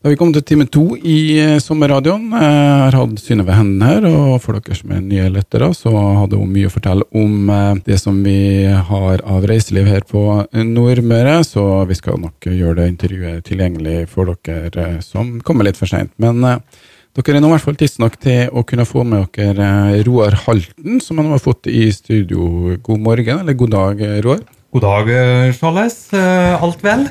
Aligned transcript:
Da 0.00 0.08
vi 0.08 0.16
kommet 0.16 0.38
til 0.38 0.44
time 0.48 0.64
to 0.64 0.82
i 0.96 1.36
eh, 1.36 1.58
sommerradioen. 1.60 2.30
Jeg 2.32 2.52
har 2.80 2.94
hatt 2.96 3.18
Synnøve 3.20 3.52
Henden 3.52 3.82
her, 3.84 4.06
og 4.08 4.38
for 4.40 4.56
dere 4.56 4.78
som 4.78 4.94
er 4.96 5.02
nye 5.04 5.26
lyttere, 5.28 5.68
så 5.76 5.92
hadde 5.92 6.38
hun 6.40 6.54
mye 6.54 6.70
å 6.70 6.72
fortelle 6.72 7.04
om 7.20 7.50
eh, 7.52 7.82
det 7.84 7.98
som 8.00 8.16
vi 8.24 8.64
har 8.64 9.20
av 9.20 9.44
reiseliv 9.50 9.90
her 9.92 10.08
på 10.08 10.22
Nordmøre, 10.56 11.42
så 11.44 11.66
vi 11.84 11.98
skal 12.00 12.16
nok 12.24 12.48
gjøre 12.48 12.78
det 12.80 12.88
intervjuet 12.94 13.44
tilgjengelig 13.50 14.08
for 14.08 14.32
dere 14.48 14.86
eh, 14.86 14.98
som 15.04 15.36
kommer 15.44 15.68
litt 15.68 15.76
for 15.76 15.92
seint. 15.92 16.16
Men 16.16 16.40
dere 16.48 17.36
er 17.36 17.44
nå 17.44 17.52
i 17.52 17.56
hvert 17.58 17.68
fall 17.68 17.80
tidsnok 17.84 18.16
til 18.24 18.56
å 18.56 18.64
kunne 18.64 18.88
få 18.88 19.04
med 19.04 19.28
dere 19.36 20.00
Roar 20.08 20.40
Halten, 20.46 21.04
som 21.04 21.20
han 21.20 21.28
har 21.36 21.44
fått 21.44 21.68
i 21.68 21.90
studio. 21.92 22.78
God 22.80 23.04
morgen, 23.04 23.44
eller 23.44 23.52
god 23.52 23.76
dag, 23.76 24.06
Roar. 24.24 24.46
God 24.72 24.88
dag, 24.88 25.16
Charles. 25.60 26.06
Alt 26.16 26.88
vel? 26.88 27.10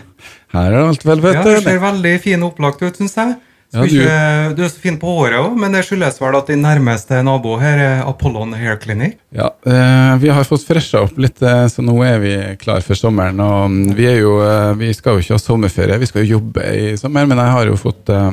Her 0.54 0.74
er 0.74 0.88
alt 0.88 1.06
vel, 1.06 1.22
vet 1.22 1.38
du. 1.44 1.52
Ja, 1.54 1.60
Du 1.62 1.70
ser 1.70 1.80
veldig 1.84 2.16
fin 2.24 2.44
og 2.44 2.54
opplagt 2.54 2.82
ut, 2.82 2.98
syns 2.98 3.16
jeg. 3.18 3.38
Ja, 3.70 3.84
du... 3.84 3.86
Ikke, 3.86 4.14
du... 4.58 4.64
er 4.66 4.72
så 4.72 4.82
fin 4.82 4.96
på 4.98 5.12
håret 5.14 5.38
òg, 5.44 5.58
men 5.62 5.76
det 5.76 5.84
skyldes 5.86 6.18
vel 6.18 6.38
at 6.40 6.48
din 6.50 6.64
nærmeste 6.66 7.20
nabo 7.26 7.54
her 7.62 7.82
er 7.84 8.00
Apollon 8.10 8.56
Hair 8.58 8.80
Clinic? 8.82 9.20
Ja, 9.36 9.52
eh, 9.62 10.14
vi 10.24 10.32
har 10.34 10.48
fått 10.50 10.66
fresha 10.66 11.04
opp 11.06 11.20
litt, 11.22 11.38
eh, 11.46 11.68
så 11.70 11.86
nå 11.86 11.94
er 12.06 12.18
vi 12.24 12.34
klar 12.62 12.82
for 12.86 12.98
sommeren. 12.98 13.38
Og 13.46 13.70
mm, 13.70 13.92
vi, 13.94 14.08
jo, 14.24 14.40
eh, 14.42 14.72
vi 14.80 14.90
skal 14.98 15.18
jo 15.20 15.26
ikke 15.26 15.38
ha 15.38 15.44
sommerferie, 15.44 16.00
vi 16.02 16.10
skal 16.10 16.26
jo 16.26 16.40
jobbe 16.40 16.66
i 16.66 16.96
sommer, 16.98 17.30
men 17.30 17.42
jeg 17.44 17.58
har 17.60 17.70
jo 17.70 17.78
fått 17.78 18.10
eh, 18.16 18.32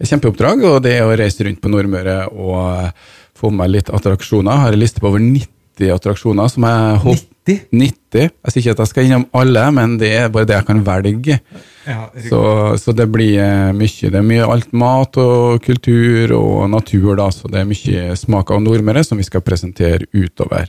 et 0.00 0.08
kjempeoppdrag, 0.08 0.64
og 0.70 0.80
det 0.86 0.96
er 0.96 1.04
å 1.04 1.12
reise 1.20 1.44
rundt 1.44 1.60
på 1.60 1.72
Nordmøre 1.72 2.22
og 2.32 2.56
eh, 2.70 3.10
få 3.36 3.52
med 3.52 3.74
litt 3.74 3.92
attraksjoner. 3.92 4.54
Jeg 4.54 4.64
har 4.64 4.78
en 4.78 4.80
liste 4.80 5.04
på 5.04 5.12
over 5.12 5.20
90 5.20 5.92
attraksjoner 5.98 6.48
som 6.56 6.64
jeg 6.70 7.04
håper 7.04 7.29
90? 7.48 7.66
90. 7.72 8.30
Jeg 8.30 8.52
sier 8.52 8.62
ikke 8.62 8.74
at 8.74 8.82
jeg 8.82 8.90
skal 8.90 9.06
innom 9.06 9.26
alle, 9.36 9.64
men 9.76 9.98
det 10.00 10.10
er 10.16 10.32
bare 10.32 10.48
det 10.48 10.56
jeg 10.58 10.66
kan 10.68 10.80
velge. 10.86 11.38
Ja, 11.86 12.08
så, 12.28 12.40
så, 12.78 12.94
det 12.96 13.06
blir 13.10 13.38
eh, 13.40 13.70
mye. 13.76 14.10
Det 14.12 14.18
er 14.18 14.26
mye 14.26 14.48
alt 14.48 14.72
mat 14.76 15.16
og 15.20 15.62
kultur 15.64 16.34
og 16.36 16.66
natur, 16.70 17.14
da, 17.18 17.30
så 17.34 17.50
det 17.50 17.62
er 17.62 17.70
mye 17.70 18.18
smak 18.18 18.52
av 18.52 18.62
Nordmøre 18.64 19.04
som 19.06 19.20
vi 19.20 19.26
skal 19.26 19.44
presentere 19.46 20.08
utover. 20.12 20.68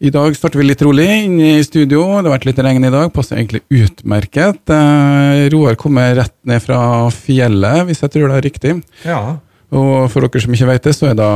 I 0.00 0.08
dag 0.08 0.32
starter 0.32 0.62
vi 0.62 0.64
litt 0.64 0.80
rolig 0.80 1.06
inne 1.26 1.58
i 1.58 1.64
studio. 1.64 2.06
Det 2.08 2.30
har 2.30 2.38
vært 2.38 2.46
litt 2.48 2.60
regn 2.64 2.86
i 2.88 2.92
dag, 2.92 3.10
passer 3.12 3.36
egentlig 3.36 3.60
utmerket. 3.68 4.72
Eh, 4.72 5.46
Roar 5.52 5.76
kommer 5.80 6.14
rett 6.22 6.36
ned 6.48 6.64
fra 6.64 6.80
fjellet, 7.12 7.84
hvis 7.88 8.00
jeg 8.04 8.14
tror 8.14 8.30
det 8.30 8.38
er 8.38 8.46
riktig. 8.48 8.74
Ja, 9.04 9.22
og 9.70 10.10
for 10.10 10.26
dere 10.26 10.42
som 10.42 10.54
ikke 10.54 10.66
vet 10.66 10.86
det, 10.88 10.92
så 10.96 11.10
er 11.12 11.18
da 11.18 11.30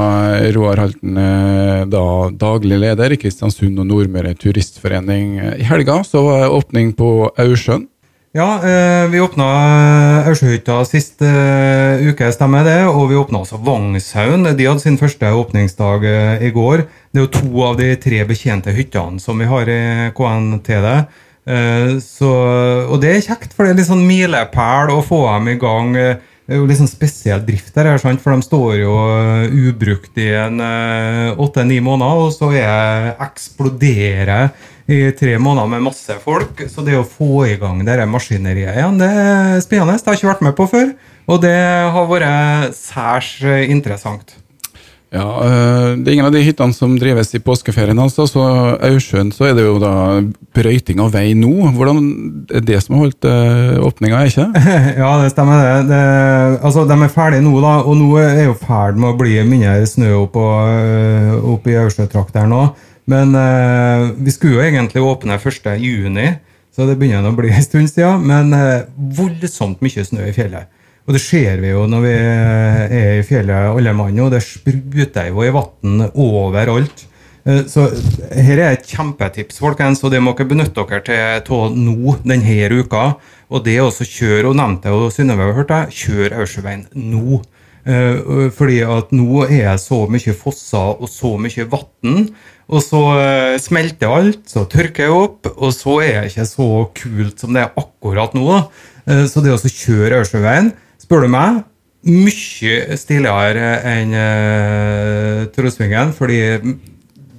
Roar 0.57 0.81
Halten 0.83 1.19
eh, 1.23 1.83
da 1.87 2.05
daglig 2.35 2.81
leder 2.83 3.15
i 3.15 3.19
Kristiansund 3.21 3.79
og 3.79 3.87
Nordmøre 3.87 4.35
Turistforening. 4.35 5.37
I 5.63 5.67
helga 5.69 6.01
så 6.07 6.25
var 6.27 6.43
det 6.43 6.55
åpning 6.57 6.91
på 6.99 7.11
Aursjøen. 7.31 7.87
Ja, 8.35 8.49
eh, 8.67 9.05
vi 9.13 9.21
åpna 9.23 9.47
Aursjøhytta 10.27 10.81
sist 10.91 11.23
eh, 11.23 12.03
uke, 12.11 12.33
stemmer 12.35 12.67
det. 12.67 12.81
Og 12.91 13.07
vi 13.13 13.21
åpna 13.21 13.45
også 13.45 13.61
Vagnshaugen. 13.63 14.51
De 14.51 14.67
hadde 14.67 14.83
sin 14.83 14.99
første 14.99 15.31
åpningsdag 15.31 16.11
i 16.43 16.51
går. 16.51 16.89
Det 17.15 17.23
er 17.23 17.29
jo 17.29 17.35
to 17.39 17.65
av 17.71 17.79
de 17.79 17.93
tre 18.03 18.25
betjente 18.27 18.75
hyttene 18.75 19.23
som 19.23 19.39
vi 19.39 19.47
har 19.47 19.71
i 19.71 20.11
KNTD. 20.19 20.91
Så, 22.01 22.29
og 22.89 22.95
det 23.03 23.11
er 23.13 23.27
kjekt, 23.27 23.53
for 23.53 23.67
det 23.67 23.75
er 23.75 23.77
litt 23.77 23.91
sånn 23.91 24.07
milepæl 24.09 24.95
å 24.95 25.03
få 25.05 25.27
dem 25.29 25.51
i 25.53 25.59
gang 25.61 25.91
det 26.45 26.53
er 26.53 26.61
jo 26.61 26.67
litt 26.69 26.77
sånn 26.77 26.91
spesiell 26.91 27.41
drift 27.47 27.73
der, 27.73 27.89
for 28.21 28.35
de 28.35 28.45
står 28.45 28.75
jo 28.77 28.93
uh, 28.93 29.47
ubrukt 29.49 30.19
i 30.21 30.29
en 30.37 30.61
uh, 30.61 31.41
åtte-ni 31.41 31.79
måneder, 31.81 32.21
og 32.27 32.35
så 32.37 32.51
er 32.53 33.15
eksploderer 33.25 34.53
i 34.85 34.99
tre 35.17 35.39
måneder 35.41 35.73
med 35.73 35.87
masse 35.87 36.19
folk. 36.21 36.61
Så 36.69 36.85
det 36.85 36.99
å 37.01 37.09
få 37.09 37.47
i 37.49 37.57
gang 37.57 37.81
det 37.87 37.97
maskineriet 38.05 38.77
igjen, 38.77 39.01
det 39.01 39.09
er 39.09 39.65
spennende. 39.65 39.97
Det 39.97 40.05
har 40.11 40.19
jeg 40.19 40.21
ikke 40.21 40.33
vært 40.35 40.45
med 40.51 40.57
på 40.59 40.69
før, 40.75 40.93
og 41.33 41.41
det 41.47 41.57
har 41.97 42.11
vært 42.13 42.77
særs 42.77 43.39
interessant. 43.65 44.37
Ja, 45.15 45.29
eh, 45.47 45.97
Det 45.97 46.11
er 46.11 46.15
ingen 46.17 46.27
av 46.27 46.35
de 46.35 46.43
hyttene 46.43 46.75
som 46.75 46.97
drives 46.99 47.31
i 47.35 47.39
påskeferien. 47.39 47.99
altså, 47.99 48.27
så 48.27 48.43
Aursjøen 48.83 49.31
så 49.33 49.47
er 49.49 49.55
det 49.55 49.65
jo 49.65 49.79
da 49.79 50.23
brøyting 50.57 51.01
av 51.01 51.13
vei 51.15 51.35
nå. 51.39 51.71
Hvordan 51.77 52.01
er 52.51 52.65
det 52.67 52.81
som 52.83 52.97
har 52.97 53.05
holdt 53.07 53.29
uh, 53.29 53.79
åpninga, 53.87 54.25
ikke 54.27 54.49
Ja, 55.03 55.13
det 55.23 55.31
stemmer 55.31 55.63
det. 55.63 55.89
det. 55.93 56.03
Altså, 56.65 56.85
De 56.89 56.99
er 56.99 57.15
ferdige 57.15 57.45
nå, 57.47 57.55
da, 57.63 57.77
og 57.85 57.97
nå 58.01 58.11
er 58.19 58.49
jo 58.49 58.59
ferd 58.59 58.99
med 58.99 59.13
å 59.13 59.19
bli 59.19 59.39
mindre 59.47 59.87
snø 59.87 60.11
opp, 60.25 60.35
uh, 60.35 61.39
opp 61.55 61.71
i 61.71 61.79
Aursjøtrakteren 61.79 62.51
nå. 62.51 62.67
Men 63.07 63.35
eh, 63.37 64.15
vi 64.17 64.33
skulle 64.33 64.55
jo 64.57 64.63
egentlig 64.65 65.03
åpne 65.05 65.37
1.6, 65.37 66.39
så 66.73 66.87
det 66.89 66.95
begynner 66.97 67.29
å 67.29 67.37
bli 67.37 67.51
en 67.53 67.63
stund 67.63 67.91
siden. 67.91 68.25
Men 68.25 68.49
voldsomt 68.97 69.85
mye 69.85 70.05
snø 70.09 70.25
i 70.25 70.33
fjellet. 70.33 70.73
Og 71.05 71.13
det 71.13 71.21
ser 71.21 71.61
vi 71.61 71.73
jo 71.73 71.85
når 71.91 72.05
vi 72.05 72.13
er 72.17 73.19
i 73.19 73.25
fjellet 73.27 73.75
alle 73.75 73.93
mann, 73.97 74.21
og 74.25 74.31
det 74.33 74.41
spruter 74.45 75.29
jo 75.29 75.45
i 75.45 75.53
vann 75.53 76.07
overalt. 76.09 77.05
Eh, 77.45 77.65
så 77.69 77.91
her 78.33 78.57
er 78.57 78.71
et 78.73 78.87
kjempetips, 78.89 79.61
folkens, 79.61 80.01
og 80.05 80.15
det 80.15 80.23
må 80.25 80.33
dere 80.37 80.49
benytte 80.49 80.87
dere 80.89 81.43
til 81.45 81.75
nå 81.77 82.17
denne 82.25 82.69
uka. 82.73 83.05
Og 83.53 83.65
det 83.67 83.77
er 83.77 83.85
også 83.85 84.07
kjør, 84.09 84.51
og 84.51 84.57
nevnte 84.59 84.95
og 84.95 85.11
Synnøve 85.13 85.53
hørte 85.57 85.83
jeg, 85.83 85.99
kjør 86.05 86.39
Aursjøveien 86.41 86.87
nå. 86.97 87.43
Eh, 87.85 88.49
fordi 88.57 88.81
at 88.89 89.13
nå 89.13 89.43
er 89.45 89.75
det 89.75 89.81
så 89.83 90.07
mye 90.09 90.33
fosser 90.33 90.95
og 90.97 91.11
så 91.13 91.35
mye 91.37 91.69
vann. 91.69 92.31
Og 92.65 92.81
så 92.81 93.03
eh, 93.21 93.59
smelter 93.61 94.09
alt, 94.09 94.41
så 94.49 94.65
tørker 94.73 95.05
jeg 95.05 95.19
opp, 95.19 95.53
og 95.53 95.77
så 95.77 95.99
er 96.01 96.23
det 96.23 96.33
ikke 96.33 96.49
så 96.49 96.71
kult 96.97 97.45
som 97.45 97.53
det 97.53 97.67
er 97.67 97.77
akkurat 97.77 98.33
nå. 98.33 98.65
Så 99.05 99.43
det 99.45 99.53
å 99.53 99.61
kjøre 99.61 100.23
Aursjøveien 100.23 100.71
spør 101.05 101.27
du 101.27 101.33
meg, 101.33 101.63
mye 102.05 102.99
stiligere 103.01 103.71
enn 103.89 104.13
uh, 104.17 105.47
Trosvingen. 105.55 106.13
Fordi 106.17 106.41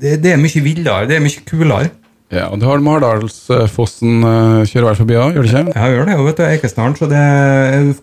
det, 0.01 0.17
det, 0.23 0.33
er 0.33 0.41
mye 0.41 0.65
villere, 0.65 1.05
det 1.09 1.19
er 1.19 1.23
mye 1.25 1.45
kulere. 1.47 1.93
Ja, 2.33 2.47
og 2.49 2.59
Du 2.59 2.65
har 2.65 2.81
Mardalsfossen 2.83 4.25
uh, 4.25 4.63
kjører 4.65 4.89
vel 4.89 4.97
forbi 4.97 5.17
òg, 5.21 5.35
gjør 5.35 5.45
du 5.45 5.51
ikke? 5.51 5.65
Ja, 5.75 5.85
jeg 5.85 5.99
gjør 5.99 6.09
det, 6.09 6.15
vet 6.25 6.39
du, 6.39 6.45
Eikesdalen. 6.49 6.95
Så 6.97 7.09
det 7.11 7.25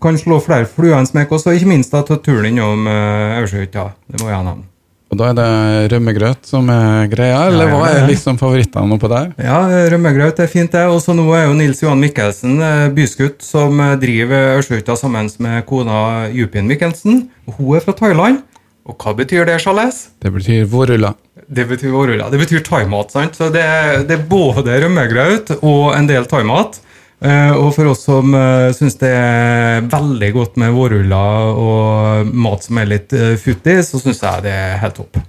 kan 0.03 0.21
slå 0.21 0.39
flere 0.45 0.69
fluer 0.71 0.99
enn 1.01 1.09
smekk. 1.11 1.35
Og 1.35 1.57
ikke 1.57 1.73
minst 1.75 1.95
da, 1.95 2.05
ta 2.07 2.21
turen 2.23 2.53
innom 2.53 2.87
uh, 2.87 3.41
Aursjøhytta. 3.41 3.91
Det 4.13 4.23
må 4.23 4.31
jeg 4.31 4.47
nevne. 4.47 4.72
Og 5.13 5.19
da 5.21 5.27
er 5.29 5.35
det 5.37 5.93
rømmegrøt 5.93 6.47
som 6.49 6.71
er 6.73 7.11
greia, 7.13 7.43
eller 7.51 7.69
hva 7.69 7.83
er 7.91 8.07
liksom 8.09 8.39
favorittene 8.41 8.97
oppå 8.97 9.11
der? 9.13 9.35
Ja, 9.45 9.59
rømmegrøt 9.93 10.39
er 10.41 10.49
fint, 10.49 10.73
det. 10.73 10.87
Og 10.89 11.03
så 11.05 11.13
nå 11.13 11.27
er 11.37 11.51
jo 11.51 11.57
Nils 11.59 11.83
Johan 11.85 12.01
Mikkelsen 12.01 12.55
eh, 12.65 12.87
byskutt 12.97 13.45
som 13.45 13.77
eh, 13.85 13.99
driver 14.01 14.57
Ørskøyta 14.57 14.97
sammen 14.97 15.29
med 15.45 15.67
kona 15.69 16.31
Jupin 16.33 16.71
Mikkelsen. 16.71 17.27
Hun 17.59 17.77
er 17.77 17.85
fra 17.85 17.93
Thailand. 17.99 18.41
Og 18.89 18.97
hva 19.05 19.13
betyr 19.19 19.45
det, 19.47 19.59
Charles? 19.63 20.07
Det 20.25 20.33
betyr 20.33 20.65
vårruller. 20.73 21.19
Det 21.45 21.69
betyr 21.69 21.93
vårruller. 21.93 22.33
Det 22.33 22.41
betyr 22.41 22.65
thaimat, 22.65 23.13
sant? 23.13 23.37
Så 23.37 23.51
det, 23.53 23.67
det 24.09 24.17
er 24.17 24.25
både 24.33 24.81
rømmegrøt 24.87 25.59
og 25.61 25.93
en 25.93 26.09
del 26.09 26.25
thaimat. 26.31 26.81
Uh, 27.23 27.53
og 27.55 27.69
for 27.77 27.87
oss 27.93 28.01
som 28.09 28.33
uh, 28.35 28.73
syns 28.75 28.97
det 28.99 29.11
er 29.15 29.85
veldig 29.87 30.31
godt 30.35 30.57
med 30.59 30.73
vårruller 30.75 31.61
og 31.63 32.33
mat 32.35 32.65
som 32.67 32.81
er 32.83 32.89
litt 32.91 33.15
uh, 33.15 33.37
futtig, 33.39 33.77
så 33.87 34.01
syns 34.03 34.25
jeg 34.25 34.43
det 34.49 34.55
er 34.57 34.81
helt 34.83 34.99
topp. 34.99 35.21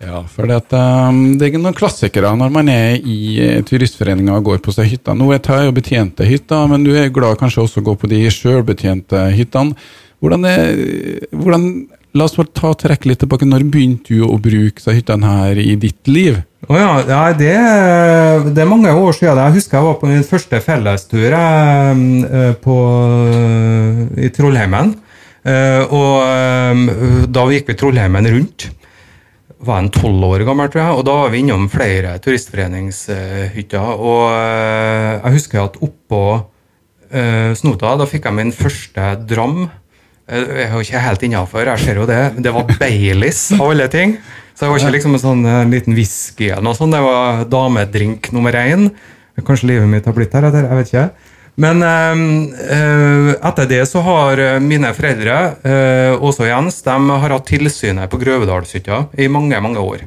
Ja, 0.00 0.22
for 0.28 0.48
det, 0.48 0.62
um, 0.72 1.36
det 1.36 1.50
er 1.50 1.60
noen 1.60 1.76
klassikere 1.76 2.32
når 2.36 2.54
man 2.54 2.70
er 2.72 2.96
i 3.00 3.60
turistforeninga 3.68 4.38
og 4.38 4.48
går 4.48 4.64
på 4.64 4.72
seg 4.76 4.88
hytta. 4.94 5.16
Nå 5.16 5.28
er 5.32 5.40
jeg 5.44 5.68
jo 5.68 5.76
betjente 5.76 6.28
hytter, 6.28 6.66
men 6.72 6.84
du 6.84 6.94
er 6.96 7.12
glad 7.12 7.36
kanskje 7.40 7.66
også 7.66 7.84
å 7.84 7.88
gå 7.90 7.96
på 8.00 8.10
de 8.12 8.24
sjølbetjente 8.32 9.28
hyttene. 9.36 9.76
Hvordan, 10.24 10.48
er, 10.48 11.26
hvordan 11.36 11.68
La 12.16 12.24
oss 12.24 12.36
bare 12.38 12.48
ta 12.56 12.70
trekke 12.72 13.10
litt 13.10 13.20
tilbake. 13.20 13.44
Når 13.48 13.64
begynte 13.68 14.14
du 14.14 14.24
å 14.24 14.38
bruke 14.40 14.94
hyttene 14.94 15.28
her 15.28 15.58
i 15.60 15.74
ditt 15.80 16.08
liv? 16.08 16.38
Oh 16.66 16.78
ja, 16.78 16.94
ja 17.04 17.18
det, 17.36 17.52
det, 18.48 18.62
er 18.62 18.70
mange 18.70 18.90
år 18.90 19.12
siden. 19.18 19.42
Jeg 19.42 19.56
husker 19.58 19.78
jeg 19.78 19.86
var 19.86 19.98
på 20.00 20.08
min 20.08 20.24
første 20.24 20.60
fellestur 20.64 21.26
jeg, 21.26 22.06
eh, 22.24 22.54
på, 22.62 22.78
i 24.16 24.32
Trollheimen. 24.32 24.94
Eh, 25.46 25.94
og 25.94 27.28
da 27.36 27.46
gikk 27.52 27.70
vi 27.70 27.78
Trollheimen 27.82 28.32
rundt. 28.32 28.70
Var 29.66 29.82
en 29.82 29.92
tolv 29.92 30.24
år 30.30 30.46
gammel, 30.48 30.72
tror 30.72 30.82
jeg. 30.86 30.96
Og 30.96 31.06
da 31.08 31.20
var 31.20 31.32
vi 31.34 31.44
innom 31.44 31.68
flere 31.72 32.16
turistforeningshytter. 32.24 33.96
Og 34.00 34.28
eh, 34.32 35.10
jeg 35.20 35.40
husker 35.40 35.66
at 35.66 35.82
oppå 35.84 36.26
Snota 37.56 37.92
da 37.94 38.04
fikk 38.10 38.24
jeg 38.26 38.34
min 38.34 38.48
første 38.52 39.12
dram. 39.30 39.68
Jeg 40.26 40.64
er 40.64 40.72
jo 40.74 40.82
ikke 40.82 41.00
helt 41.04 41.22
innafor, 41.22 41.68
jeg 41.70 41.82
ser 41.84 42.00
jo 42.00 42.06
det. 42.08 42.22
Det 42.42 42.50
var 42.50 42.66
Baileys 42.80 43.44
av 43.54 43.68
alle 43.68 43.86
ting. 43.92 44.16
Så 44.56 44.64
det 44.64 44.70
var 44.72 44.80
ikke 44.80 44.96
liksom 44.96 45.14
en 45.14 45.22
sånn 45.22 45.46
en 45.46 45.70
liten 45.70 45.94
whisky 45.94 46.48
eller 46.48 46.64
noe 46.66 46.74
sånt. 46.74 46.96
Det 46.96 47.02
var 47.04 47.44
damedrink 47.52 48.32
nummer 48.34 48.56
én. 48.58 48.88
Kanskje 49.46 49.70
livet 49.70 49.90
mitt 49.92 50.08
har 50.08 50.16
blitt 50.16 50.34
heretter, 50.34 50.66
jeg 50.66 50.80
vet 50.80 50.90
ikke. 50.90 51.06
Men 51.62 51.84
øh, 51.84 53.30
etter 53.36 53.70
det 53.70 53.80
så 53.88 54.02
har 54.04 54.42
mine 54.60 54.90
foreldre, 54.96 55.38
øh, 55.62 56.18
også 56.18 56.50
Jens, 56.50 56.82
de 56.84 56.96
har 57.22 57.36
hatt 57.36 57.46
tilsynet 57.48 58.10
på 58.10 58.20
Grøvedalshytta 58.20 59.04
i 59.22 59.30
mange, 59.32 59.62
mange 59.62 59.80
år. 59.80 60.04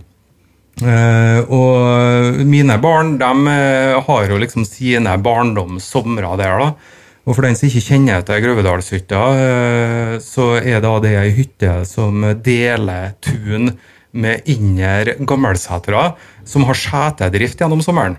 Uh, 0.80 1.44
og 1.52 2.38
mine 2.48 2.78
barn 2.80 3.18
de 3.20 3.56
har 4.06 4.30
jo 4.32 4.38
liksom 4.40 4.64
sine 4.64 5.18
barndomssomre 5.20 6.38
der. 6.40 6.62
da 6.62 6.99
Og 7.30 7.36
for 7.38 7.46
den 7.46 7.54
som 7.54 7.70
ikke 7.70 7.86
kjenner 7.86 8.24
til 8.26 8.42
Grøvedalshytta, 8.42 9.22
eh, 9.38 10.14
så 10.24 10.56
er 10.58 10.82
da 10.82 10.96
det 11.04 11.14
ei 11.20 11.30
hytte 11.38 11.84
som 11.86 12.26
deler 12.42 13.14
tun 13.22 13.76
med 14.18 14.50
Inner 14.50 15.14
Gammelsetra, 15.30 16.16
som 16.42 16.66
har 16.66 16.80
setedrift 16.80 17.62
gjennom 17.62 17.86
sommeren. 17.86 18.18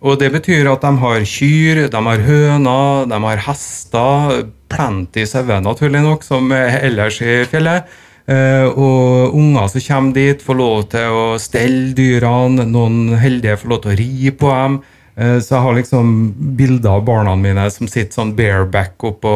Og 0.00 0.18
Det 0.20 0.30
betyr 0.32 0.68
at 0.68 0.84
de 0.84 0.92
har 0.96 1.24
kyr, 1.24 1.88
de 1.88 2.00
har 2.04 2.20
høner, 2.24 3.08
de 3.08 3.16
har 3.24 3.42
hester, 3.48 4.46
plenty 4.68 5.24
sauer 5.24 5.60
naturlig 5.60 6.00
nok, 6.04 6.22
som 6.24 6.52
ellers 6.52 7.20
i 7.20 7.42
fjellet. 7.48 7.88
Uh, 8.30 8.68
og 8.78 9.34
unger 9.34 9.66
som 9.72 9.82
kommer 9.82 10.14
dit, 10.14 10.42
får 10.44 10.56
lov 10.56 10.84
til 10.92 11.16
å 11.16 11.24
stelle 11.40 11.90
dyrene. 11.96 12.64
Noen 12.68 13.16
heldige 13.18 13.56
får 13.58 13.72
lov 13.72 13.80
til 13.82 13.92
å 13.92 13.98
ri 13.98 14.30
på 14.30 14.52
dem. 14.54 14.80
Uh, 15.20 15.36
så 15.42 15.56
jeg 15.56 15.64
har 15.66 15.76
liksom 15.76 16.14
bilder 16.56 16.96
av 16.96 17.04
barna 17.04 17.36
mine 17.36 17.66
som 17.72 17.88
sitter 17.90 18.16
sånn 18.16 18.34
bareback 18.38 19.04
oppå 19.04 19.34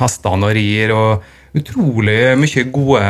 hestene 0.00 0.50
og 0.50 0.56
rir. 0.56 0.94
og 0.94 1.36
Utrolig 1.50 2.36
mye 2.38 2.62
gode 2.70 3.00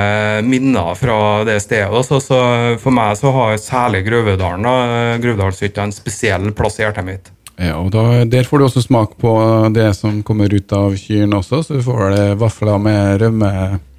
minner 0.48 0.94
fra 0.96 1.16
det 1.44 1.58
stedet. 1.60 1.92
Altså, 1.92 2.22
så 2.24 2.38
for 2.80 2.96
meg 2.96 3.18
så 3.20 3.34
har 3.36 3.58
særlig 3.60 4.06
Grøvedalen 4.06 5.20
Grøvedalshytta 5.20 5.84
en 5.84 5.92
spesiell 5.92 6.48
plass 6.56 6.80
i 6.80 6.86
hjertet 6.86 7.04
mitt. 7.04 7.28
Ja, 7.60 7.76
og 7.76 7.90
da, 7.92 8.24
Der 8.24 8.46
får 8.48 8.58
du 8.58 8.64
også 8.64 8.80
smak 8.80 9.18
på 9.20 9.34
det 9.74 9.90
som 9.98 10.22
kommer 10.24 10.48
ut 10.48 10.72
av 10.72 10.94
kyrne 10.96 11.42
også, 11.42 11.60
så 11.66 11.76
du 11.76 11.84
får 11.84 12.14
det 12.14 12.26
vafler 12.40 12.80
med 12.80 13.20
rømme. 13.20 13.50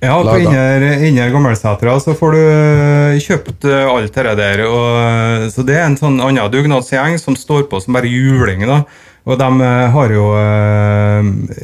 Ja, 0.01 0.15
på 0.25 0.37
Inner, 0.41 0.81
inner 1.05 1.29
Gammelsetra 1.29 1.93
så 2.01 2.15
får 2.17 2.33
du 2.33 2.39
eh, 2.41 3.19
kjøpt 3.21 3.67
eh, 3.69 3.85
alt 3.85 4.15
det 4.17 4.33
der. 4.39 4.63
Og, 4.65 4.87
eh, 4.97 5.45
så 5.53 5.61
det 5.67 5.75
er 5.77 5.85
en 5.85 5.97
sånn 5.99 6.17
annen 6.25 6.49
dugnadsgjeng 6.49 7.19
som 7.21 7.37
står 7.37 7.67
på 7.69 7.83
som 7.83 7.93
bare 7.93 8.09
juling. 8.09 8.65
da. 8.65 8.81
Og 9.29 9.37
de 9.37 9.49
har 9.93 10.09
jo 10.09 10.23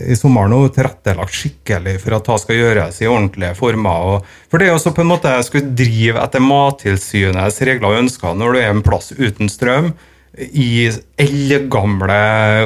i 0.05 0.13
sommer 0.13 0.45
nå 0.51 0.59
tilrettelagt 0.75 1.33
skikkelig 1.33 1.95
for 2.03 2.13
at 2.13 2.27
det 2.29 2.35
skal 2.43 2.59
gjøres 2.59 2.99
i 3.01 3.07
ordentlige 3.09 3.57
former. 3.57 4.19
For 4.51 4.61
det 4.61 4.67
er 4.67 4.75
også 4.75 4.93
på 4.93 5.01
en 5.01 5.09
måte 5.09 5.31
jeg 5.33 5.47
skulle 5.47 5.73
drive 5.79 6.21
etter 6.21 6.45
Mattilsynets 6.45 7.57
regler 7.65 7.89
og 7.89 8.03
ønsker 8.03 8.37
når 8.37 8.53
du 8.53 8.61
er 8.61 8.69
en 8.69 8.85
plass 8.85 9.09
uten 9.17 9.49
strøm 9.49 9.89
i 10.37 10.87
eldgamle 11.17 12.17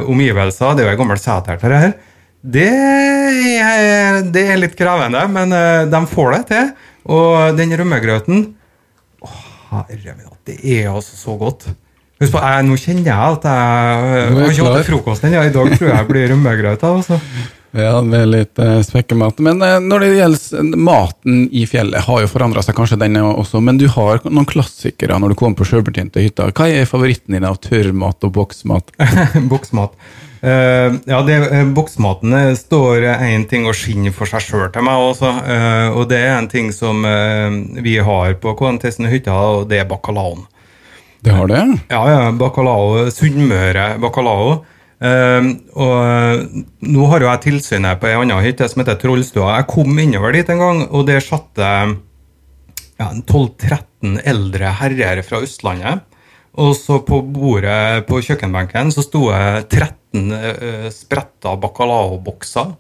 omgivelser. 0.10 0.76
Det 0.76 0.84
er 0.84 0.90
jo 0.90 0.96
en 0.96 1.04
gammel 1.04 1.22
seter 1.22 1.60
til 1.62 1.74
det 1.74 1.84
her. 1.86 1.94
Det 2.42 2.68
er, 3.62 4.24
det 4.34 4.44
er, 4.50 4.58
litt 4.58 4.74
krevende, 4.78 5.22
men 5.30 5.54
uh, 5.54 5.86
de 5.90 6.02
får 6.10 6.34
det 6.36 6.42
til. 6.50 6.72
Og 7.12 7.58
den 7.58 7.74
rømmegrøten 7.78 8.44
Å, 9.22 9.30
herre 9.72 10.14
min, 10.18 10.28
det 10.46 10.58
er 10.62 10.92
altså 10.92 11.18
så 11.18 11.38
godt. 11.38 11.68
Husk 12.22 12.36
på, 12.36 12.42
jeg, 12.42 12.66
Nå 12.68 12.78
kjenner 12.78 13.08
jeg 13.10 13.38
at 13.38 13.48
jeg, 13.50 14.12
jeg 14.12 14.36
har 14.38 14.54
ikke 14.54 14.74
hatt 14.76 14.90
frokost 14.90 15.26
ennå. 15.26 15.42
I 15.42 15.54
dag 15.54 15.74
tror 15.74 15.88
jeg 15.88 15.96
jeg 15.96 16.10
blir 16.10 16.30
rømmegrøt. 16.34 16.86
Altså. 16.92 17.18
Ja, 17.72 18.02
med 18.02 18.28
litt 18.28 18.60
eh, 18.60 18.82
spekkemat. 18.84 19.40
Men 19.40 19.62
eh, 19.64 19.78
når 19.80 20.04
det 20.04 20.10
gjelder 20.16 20.76
maten 20.76 21.46
i 21.56 21.64
fjellet, 21.70 22.04
har 22.04 22.24
jo 22.24 22.32
forandra 22.32 22.64
seg 22.66 22.76
kanskje 22.76 23.00
den 23.00 23.16
også. 23.22 23.62
Men 23.64 23.80
du 23.80 23.88
har 23.92 24.20
noen 24.28 24.48
klassikere 24.50 25.20
når 25.22 25.32
du 25.32 25.40
kommer 25.40 25.60
på 25.60 25.70
sjølbetjente 25.70 26.24
hytter. 26.24 26.52
Hva 26.52 26.68
er 26.68 26.90
favoritten 26.90 27.38
din 27.38 27.48
av 27.48 27.62
tørrmat 27.64 28.28
og 28.28 28.36
boksmat? 28.36 28.92
boksmat. 29.54 29.96
Uh, 30.42 30.98
ja, 31.06 31.20
det, 31.22 31.36
uh, 31.52 31.68
boksmaten 31.70 32.34
står 32.58 33.04
én 33.14 33.44
ting 33.46 33.68
og 33.70 33.76
skinner 33.78 34.16
for 34.16 34.26
seg 34.26 34.42
sjøl 34.42 34.72
til 34.74 34.88
meg 34.88 35.04
også. 35.12 35.30
og 35.94 36.08
det 36.10 36.18
er 36.18 36.34
en 36.40 36.50
ting 36.50 36.72
som 36.74 37.06
vi 37.86 38.00
har 38.02 38.34
på 38.42 38.56
KNTS 38.58 38.98
hytta, 39.06 39.38
og 39.38 39.70
det 39.70 39.84
er 39.84 39.88
bacalaoen. 39.90 40.48
Det 41.22 41.32
har 41.38 41.48
det? 41.48 41.62
Ja, 41.94 42.02
ja. 42.10 42.32
Bacalao. 42.34 43.06
Sunnmøre 43.14 43.98
bacalao. 44.02 44.64
Uh, 45.02 45.48
og 45.82 45.96
eh, 45.98 46.42
nå 46.86 47.06
har 47.10 47.24
jo 47.24 47.30
jeg 47.32 47.42
tilsynet 47.48 47.98
på 47.98 48.06
ei 48.06 48.20
anna 48.20 48.36
hytte 48.44 48.68
som 48.70 48.84
heter 48.84 49.00
Trollstua. 49.02 49.56
Jeg 49.58 49.70
kom 49.72 49.98
innover 49.98 50.36
dit 50.38 50.52
en 50.54 50.62
gang, 50.62 50.84
og 50.94 51.08
der 51.10 51.24
satt 51.26 51.50
det 51.58 51.72
ja, 53.02 53.08
12-13 53.10 54.20
eldre 54.30 54.76
herrer 54.78 55.24
fra 55.26 55.42
Østlandet. 55.42 56.06
Og 56.62 56.76
så 56.78 57.00
på 57.08 57.22
bordet 57.24 58.06
på 58.10 58.20
kjøkkenbenken 58.28 58.92
så 58.94 59.02
sto 59.06 59.26
det 59.32 59.72
13 59.72 60.38
uh, 60.38 60.88
spretta 60.94 61.58
bacalaobokser. 61.58 62.76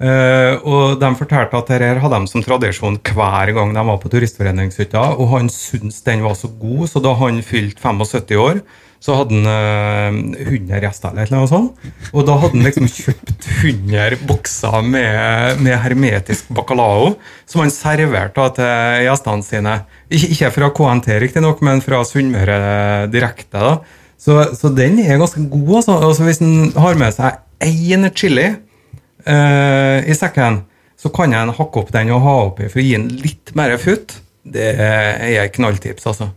Uh, 0.00 0.54
og 0.64 0.96
de 0.96 1.08
fortalte 1.18 1.58
at 1.58 1.72
dette 1.74 2.00
hadde 2.00 2.20
de 2.22 2.30
som 2.32 2.44
tradisjon 2.46 2.96
hver 3.04 3.52
gang 3.52 3.74
de 3.76 3.82
var 3.90 4.00
på 4.00 4.08
turistforeningshytta. 4.14 5.10
Og 5.20 5.34
han 5.34 5.52
syntes 5.52 6.00
den 6.08 6.24
var 6.24 6.40
så 6.40 6.48
god, 6.48 6.86
så 6.88 7.04
da 7.04 7.12
han 7.20 7.44
fylte 7.44 7.84
75 7.84 8.40
år, 8.40 8.62
så 9.00 9.16
hadde 9.16 9.38
han 9.40 10.34
uh, 10.36 10.42
100 10.44 10.82
gjester 10.84 11.14
eller 11.14 11.32
noe 11.32 11.48
sånt. 11.48 11.86
Og 12.12 12.26
da 12.28 12.36
hadde 12.42 12.58
han 12.58 12.66
liksom 12.66 12.88
kjøpt 12.92 13.46
100 13.62 14.18
bokser 14.28 14.82
med, 14.84 15.62
med 15.64 15.78
hermetisk 15.80 16.50
bacalao, 16.52 17.14
som 17.48 17.64
han 17.64 17.72
serverte 17.72 18.44
til 18.58 19.06
gjestene 19.06 19.46
sine. 19.46 19.76
Ikke 20.12 20.52
fra 20.52 20.68
KNT, 20.76 21.14
riktignok, 21.24 21.64
men 21.64 21.80
fra 21.84 22.02
Sunnmøre 22.04 23.08
direkte. 23.12 23.56
da. 23.56 23.78
Så, 24.20 24.42
så, 24.52 24.68
den 24.76 25.00
er 25.00 25.20
ganske 25.20 25.46
god. 25.48 25.76
Altså. 25.80 25.96
altså 26.10 26.26
hvis 26.28 26.42
en 26.44 26.74
har 26.76 27.00
med 27.00 27.16
seg 27.16 27.40
én 27.64 28.04
chili 28.12 28.50
uh, 28.52 29.98
i 30.04 30.16
sekken, 30.16 30.66
så 31.00 31.08
kan 31.08 31.32
jeg 31.32 31.56
hakke 31.56 31.80
opp 31.80 31.94
den 31.96 32.12
og 32.12 32.20
ha 32.26 32.36
oppi 32.50 32.68
for 32.68 32.82
å 32.82 32.84
gi 32.84 32.98
den 32.98 33.08
litt 33.24 33.54
mer 33.56 33.72
futt. 33.80 34.18
Det 34.44 34.74
er 34.76 35.48
knalltips, 35.54 36.04
altså. 36.10 36.30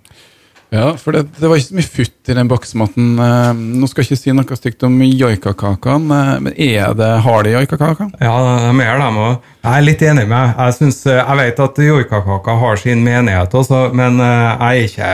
Ja, 0.73 0.95
for 0.97 1.13
det, 1.13 1.27
det, 1.37 1.45
var 1.45 1.59
ikke 1.59 1.69
så 1.69 1.75
mye 1.77 1.89
futt 1.99 2.29
i 2.31 2.35
den 2.37 2.49
boksmaten. 2.49 3.09
Eh, 3.21 3.49
nå 3.77 3.89
skal 3.89 4.01
jeg 4.01 4.15
ikke 4.15 4.21
si 4.23 4.33
noe 4.33 4.57
stygt 4.57 4.85
om 4.87 4.95
joikakakene, 5.05 6.17
eh, 6.17 6.39
men 6.47 6.55
er 6.57 6.95
det, 6.97 7.09
har 7.27 7.49
joikakaker? 7.51 8.09
Ja, 8.17 8.33
de 8.63 8.71
er 8.81 9.03
dem 9.03 9.19
òg. 9.21 9.51
Jeg 9.61 9.69
er 9.77 9.85
litt 9.85 10.01
enig 10.07 10.23
med 10.31 10.33
deg. 10.33 10.63
Jeg, 10.81 10.89
eh, 11.13 11.19
jeg 11.19 11.39
vet 11.43 11.61
at 11.67 11.83
joikakaker 11.85 12.59
har 12.63 12.81
sin 12.81 13.05
menighet 13.05 13.53
også, 13.61 13.83
men 13.93 14.17
jeg 14.23 14.57
er 14.57 14.87
ikke 14.87 15.13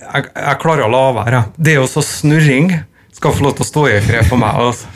Jeg, 0.00 0.24
jeg 0.34 0.60
klarer 0.60 0.84
å 0.86 0.92
la 0.92 1.02
være. 1.16 1.42
Det 1.56 1.74
er 1.74 1.80
jo 1.80 1.88
så 1.88 2.02
snurring 2.04 2.70
skal 3.14 3.34
få 3.36 3.44
lov 3.44 3.56
til 3.56 3.64
å 3.64 3.68
stå 3.68 3.88
i 3.88 3.98
fred 4.04 4.28
for 4.28 4.40
meg. 4.40 4.56
altså. 4.68 4.88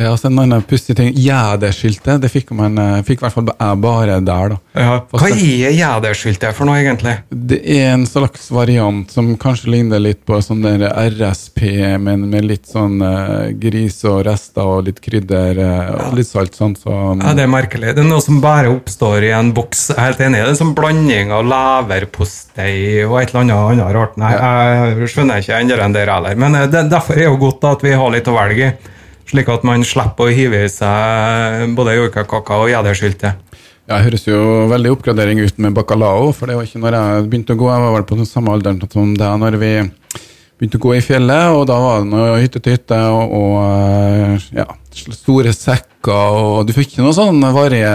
Ja, 0.00 0.16
så 0.16 0.30
En 0.30 0.38
annen 0.40 0.62
pussig 0.64 0.96
ting. 0.96 1.10
Gjæderskiltet 1.12 2.22
det 2.22 2.30
fikk 2.32 2.54
man 2.56 2.78
eh, 2.80 3.00
fikk 3.04 3.20
i 3.20 3.24
hvert 3.26 3.34
fall 3.36 3.50
bare 3.82 4.16
der. 4.24 4.54
da. 4.54 4.56
Ja. 4.72 4.94
Hva 5.12 5.28
er 5.28 5.74
gjæderskiltet 5.76 6.56
for 6.56 6.68
noe, 6.68 6.78
egentlig? 6.80 7.18
Det 7.28 7.58
er 7.60 7.92
en 7.92 8.06
slags 8.08 8.48
variant 8.54 9.10
som 9.12 9.28
kanskje 9.40 9.74
ligner 9.74 10.00
litt 10.00 10.22
på 10.24 10.38
sånn 10.44 10.62
der 10.64 10.86
RSP, 10.88 11.60
men 12.00 12.24
med 12.32 12.46
litt 12.48 12.70
sånn 12.70 13.02
uh, 13.04 13.50
gris 13.60 13.98
og 14.08 14.22
rester 14.28 14.64
og 14.64 14.86
litt 14.88 15.02
krydder 15.04 15.60
uh, 15.60 15.90
og 16.06 16.16
litt 16.16 16.30
salt. 16.30 16.56
sånn. 16.56 16.76
Så, 16.78 16.88
um... 16.88 17.20
Ja, 17.20 17.34
Det 17.36 17.44
er 17.44 17.52
merkelig. 17.52 17.92
Det 17.96 18.04
er 18.04 18.08
noe 18.08 18.24
som 18.24 18.40
bare 18.40 18.70
oppstår 18.72 19.26
i 19.28 19.34
en 19.36 19.52
boks. 19.56 19.90
Jeg 19.92 19.98
er 19.98 20.08
helt 20.08 20.22
enig. 20.24 20.40
Det 20.40 20.46
er 20.46 20.54
en 20.54 20.62
sånn 20.62 20.76
blanding 20.78 21.34
av 21.36 21.44
leverpostei 21.50 22.78
og 23.04 23.18
et 23.20 23.34
eller 23.34 23.42
annet, 23.44 23.58
annet 23.74 23.92
rart. 23.98 24.16
Nei, 24.20 24.32
jeg 24.32 25.12
skjønner 25.12 25.44
ikke 25.44 25.60
enda 25.60 25.82
enn 25.84 25.98
dere 25.98 26.16
heller. 26.16 26.40
Men 26.40 26.56
det, 26.72 26.86
derfor 26.88 27.18
er 27.18 27.26
det 27.26 27.28
jo 27.28 27.42
godt 27.44 27.68
at 27.74 27.84
vi 27.84 27.92
har 28.00 28.16
litt 28.16 28.32
å 28.32 28.38
velge 28.38 28.70
i. 28.70 28.96
Slik 29.30 29.50
at 29.52 29.62
man 29.66 29.84
slipper 29.86 30.26
å 30.26 30.34
hive 30.34 30.64
i 30.66 30.70
seg 30.72 31.70
både 31.78 31.94
joikakaka 32.00 32.56
og 32.64 32.70
gjeddersylte. 32.72 33.30
Ja, 33.86 33.98
det 33.98 34.04
høres 34.08 34.26
jo 34.26 34.40
veldig 34.70 34.90
oppgradering 34.96 35.40
ut 35.42 35.56
med 35.62 35.74
bacalao, 35.74 36.32
for 36.34 36.50
det 36.50 36.56
var 36.58 36.66
ikke 36.66 36.80
når 36.82 36.96
jeg 36.96 37.28
begynte 37.30 37.54
å 37.54 37.60
gå. 37.60 37.68
Jeg 37.70 37.84
var 37.84 37.94
vel 37.94 38.06
på 38.08 38.18
den 38.18 38.28
samme 38.28 38.54
alderen 38.54 38.80
som 38.90 39.12
deg 39.18 39.40
når 39.42 39.58
vi 39.60 39.70
begynte 40.60 40.80
å 40.80 40.82
gå 40.82 40.94
i 40.98 41.02
fjellet, 41.04 41.54
og 41.56 41.64
da 41.70 41.78
var 41.80 42.02
det 42.02 42.10
noe 42.10 42.40
hytte 42.42 42.60
til 42.62 42.74
hytte 42.76 42.98
og, 43.10 43.34
og, 43.38 43.54
eh, 43.64 44.48
ja, 44.60 44.66
store 44.92 45.54
sekker, 45.56 46.40
og 46.40 46.66
du 46.68 46.74
fikk 46.76 46.92
ikke 46.92 47.06
noe 47.06 47.16
sånn 47.16 47.40
varige 47.54 47.94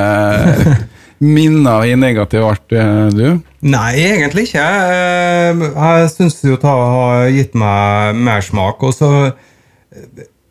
minner 1.36 1.86
i 1.88 1.98
negativ 2.00 2.48
art, 2.48 2.66
eh, 2.74 3.08
du? 3.14 3.28
Nei, 3.66 3.92
egentlig 4.08 4.48
ikke. 4.48 4.64
Jeg, 4.64 5.60
jeg 5.76 6.14
syns 6.16 6.40
jo 6.48 6.56
det 6.58 6.72
har 6.72 7.28
gitt 7.34 7.60
meg 7.60 8.24
mersmak. 8.24 8.84
Og 8.84 8.98
så 8.98 9.12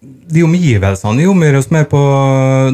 de 0.05 0.43
omgivelsene 0.45 1.27
omgir 1.29 1.59
oss 1.59 1.71
mer 1.75 1.87
på 1.91 2.01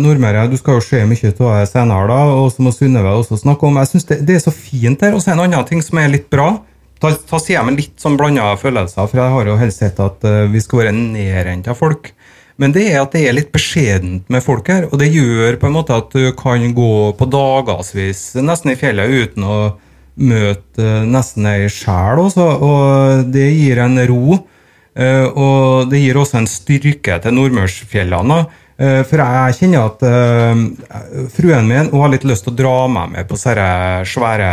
Nordmøre 0.00 0.46
Du 0.50 0.56
skal 0.60 0.78
jo 0.78 0.84
se 0.84 1.02
mye 1.08 1.32
av 1.32 1.54
det 1.60 1.68
senere, 1.70 2.06
da, 2.10 2.18
og 2.40 2.50
så 2.54 2.64
må 2.64 2.72
Synnøve 2.75 3.14
også 3.18 3.40
snakke 3.40 3.68
om 3.68 3.80
Jeg 3.80 3.92
synes 3.92 4.08
det, 4.10 4.20
det, 4.28 4.37
er 4.38 4.44
så 4.44 4.54
fint 4.54 5.02
her. 5.04 5.16
Og 5.16 5.22
så 5.22 5.32
er 5.32 5.38
det 5.38 5.44
en 5.44 5.54
annen 5.54 5.68
ting 5.68 5.82
som 5.84 6.00
er 6.00 6.12
litt 6.12 6.28
bra. 6.32 6.52
Da, 7.00 7.14
da 7.14 7.40
sier 7.40 7.56
jeg 7.56 7.66
med 7.66 7.80
litt 7.80 7.96
sånn 8.00 8.18
blanda 8.20 8.52
følelser, 8.60 9.08
for 9.08 9.22
jeg 9.22 9.34
har 9.34 9.49
jo 9.49 9.58
helst 9.60 9.80
sett 9.80 10.00
at 10.04 10.25
uh, 10.28 10.44
vi 10.52 10.60
skal 10.60 10.82
være 10.82 10.96
nedrent 10.96 11.70
av 11.72 11.78
folk. 11.80 12.12
Men 12.60 12.75
det 12.76 12.90
er 12.90 12.99
at 13.00 13.14
det 13.16 13.22
er 13.25 13.37
litt 13.38 13.52
beskjedent 13.54 14.28
med 14.28 14.44
folk 14.44 14.68
her, 14.68 14.84
og 14.90 15.00
det 15.00 15.08
gjør 15.08 15.56
på 15.56 15.70
en 15.70 15.78
måte 15.78 15.96
at 15.96 16.12
du 16.12 16.28
kan 16.37 16.66
gå 16.76 16.92
på 17.16 17.28
dagevis 17.32 18.34
nesten 18.44 18.75
i 18.75 18.76
fjellet 18.76 19.14
uten 19.16 19.46
å 19.49 19.56
møte 20.20 20.84
uh, 20.84 21.06
nesten 21.08 21.49
ei 21.49 21.70
sjel 21.72 22.20
også, 22.26 22.46
og 22.60 23.30
det 23.32 23.49
gir 23.49 23.80
en 23.80 23.96
ro. 24.10 24.42
Eh, 24.94 25.26
og 25.28 25.90
det 25.90 26.00
gir 26.02 26.18
også 26.18 26.40
en 26.40 26.49
styrke 26.50 27.20
til 27.23 27.37
Nordmørsfjellene. 27.37 28.40
Eh, 28.80 29.02
for 29.04 29.20
jeg 29.20 29.56
kjenner 29.59 29.90
at 29.90 30.02
uh, 30.09 31.26
fruen 31.35 31.66
min 31.68 31.90
hun 31.92 32.00
har 32.00 32.14
litt 32.14 32.25
lyst 32.25 32.47
til 32.47 32.54
å 32.54 32.61
dra 32.62 32.76
meg 32.88 33.11
med 33.12 33.28
på 33.28 33.37
disse 33.37 33.66
svære 34.09 34.50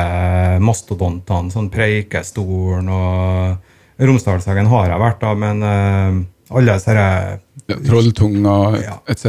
mastodontene. 0.59 1.53
Sånn 1.53 1.71
Preikestolen 1.71 2.91
og 2.91 4.03
Romsdalshagen 4.03 4.67
har 4.69 4.91
jeg 4.91 5.03
vært, 5.05 5.23
da, 5.23 5.33
men 5.33 6.25
Alle 6.47 6.75
disse 6.77 6.93
Ja, 7.67 7.75
Trolltunga 7.83 8.79
Ja. 8.79 8.99
etc. 9.07 9.23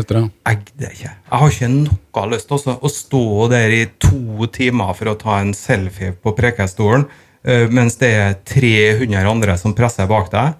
jeg 0.46 0.58
gidder 0.64 0.92
ikke. 0.92 1.10
Jeg 1.10 1.38
har 1.40 1.50
ikke 1.50 1.68
noe 1.68 2.26
lyst 2.30 2.48
til 2.48 2.76
å 2.78 2.90
stå 2.90 3.48
der 3.50 3.70
i 3.74 3.84
to 3.98 4.46
timer 4.46 4.94
for 4.94 5.10
å 5.10 5.18
ta 5.18 5.40
en 5.40 5.52
selfie 5.54 6.12
på 6.12 6.36
prekestolen, 6.36 7.06
eh, 7.44 7.66
mens 7.66 7.96
det 7.96 8.12
er 8.14 8.34
300 8.44 9.26
andre 9.26 9.56
som 9.58 9.74
presser 9.74 10.06
bak 10.06 10.30
deg. 10.30 10.54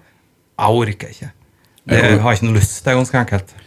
Jeg 0.59 0.83
orker 0.83 1.15
ikke. 1.15 1.31
Det 1.89 2.03
jeg 2.03 2.21
har 2.21 2.37
ikke 2.37 2.47
noe 2.49 2.59
lyst. 2.59 2.77
Det 2.83 2.91
er 2.91 2.99
ganske 2.99 3.19
enkelt. 3.23 3.57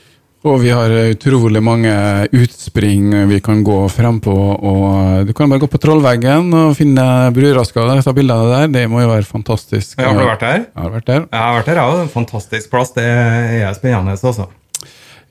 Og 0.42 0.56
vi 0.58 0.72
har 0.74 0.90
utrolig 0.90 1.60
mange 1.62 1.90
utspring 2.34 3.12
vi 3.30 3.38
kan 3.44 3.60
gå 3.62 3.76
frem 3.94 4.18
på. 4.22 4.32
Og 4.34 5.28
du 5.28 5.30
kan 5.38 5.50
bare 5.50 5.62
gå 5.62 5.68
på 5.70 5.78
Trollveggen 5.82 6.48
og 6.58 6.72
finne 6.78 7.04
Bruraska 7.34 7.84
og 7.84 8.02
ta 8.02 8.14
bilder 8.16 8.40
av 8.40 8.48
det 8.48 8.56
der. 8.56 8.72
Det 8.80 8.88
må 8.90 9.04
jo 9.04 9.12
være 9.12 9.28
fantastisk. 9.28 10.00
Ja, 10.00 10.10
har 10.10 10.18
du 10.18 10.26
vært 10.26 10.42
der? 10.42 10.64
Jeg 10.66 10.82
har 10.82 10.96
vært 10.96 11.06
der. 11.12 11.22
Jeg 11.28 11.44
har 11.44 11.54
vært 11.60 11.70
der, 11.70 11.78
ja. 11.78 12.02
En 12.02 12.10
Fantastisk 12.10 12.74
plass. 12.74 12.90
Det 12.96 13.06
er 13.06 13.78
spennende 13.78 14.18
også. 14.18 14.48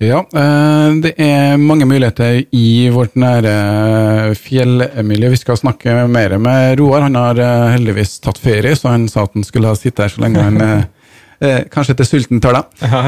Ja, 0.01 0.23
eh, 0.23 0.95
det 1.03 1.11
er 1.21 1.59
mange 1.61 1.85
muligheter 1.85 2.39
i 2.57 2.87
vårt 2.89 3.19
nære 3.19 4.31
fjellmiljø. 4.39 5.29
Vi 5.35 5.41
skal 5.43 5.59
snakke 5.59 6.07
mer 6.09 6.39
med 6.41 6.79
Roar. 6.79 7.03
Han 7.05 7.19
har 7.19 7.37
eh, 7.37 7.67
heldigvis 7.75 8.15
tatt 8.23 8.39
ferie, 8.41 8.79
så 8.79 8.95
han 8.95 9.11
sa 9.11 9.27
at 9.27 9.35
han 9.35 9.45
skulle 9.45 9.69
ha 9.69 9.77
sittet 9.77 10.07
her 10.07 10.15
så 10.15 10.23
lenge 10.23 10.47
han 10.47 10.87
eh, 11.41 11.49
eh, 11.49 11.61
Kanskje 11.71 11.97
til 11.99 12.09
sulten 12.09 12.41
tar 12.43 12.57
det. 12.57 12.63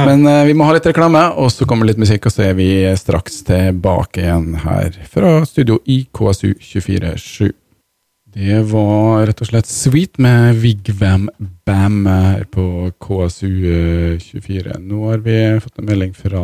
Men 0.08 0.26
eh, 0.30 0.44
vi 0.50 0.56
må 0.58 0.68
ha 0.68 0.76
litt 0.76 0.88
reklame, 0.90 1.24
og 1.40 1.52
så 1.54 1.68
kommer 1.70 1.90
litt 1.90 2.02
musikk, 2.02 2.28
og 2.28 2.36
så 2.36 2.50
er 2.50 2.56
vi 2.58 2.70
straks 3.00 3.44
tilbake 3.48 4.24
igjen 4.26 4.54
her 4.66 4.98
fra 5.10 5.36
studio 5.50 5.80
i 5.86 6.04
KSU 6.12 6.54
247. 6.60 7.54
Det 8.34 8.64
var 8.66 9.28
rett 9.30 9.42
og 9.46 9.50
slett 9.52 9.70
Sweet 9.70 10.18
med 10.18 10.58
Vigvam 10.58 11.28
Bam 11.68 12.08
her 12.10 12.48
på 12.50 12.90
KSU 12.98 14.18
24. 14.18 14.80
Nå 14.82 15.04
har 15.12 15.22
vi 15.22 15.38
fått 15.62 15.78
en 15.78 15.92
melding 15.92 16.16
fra 16.18 16.42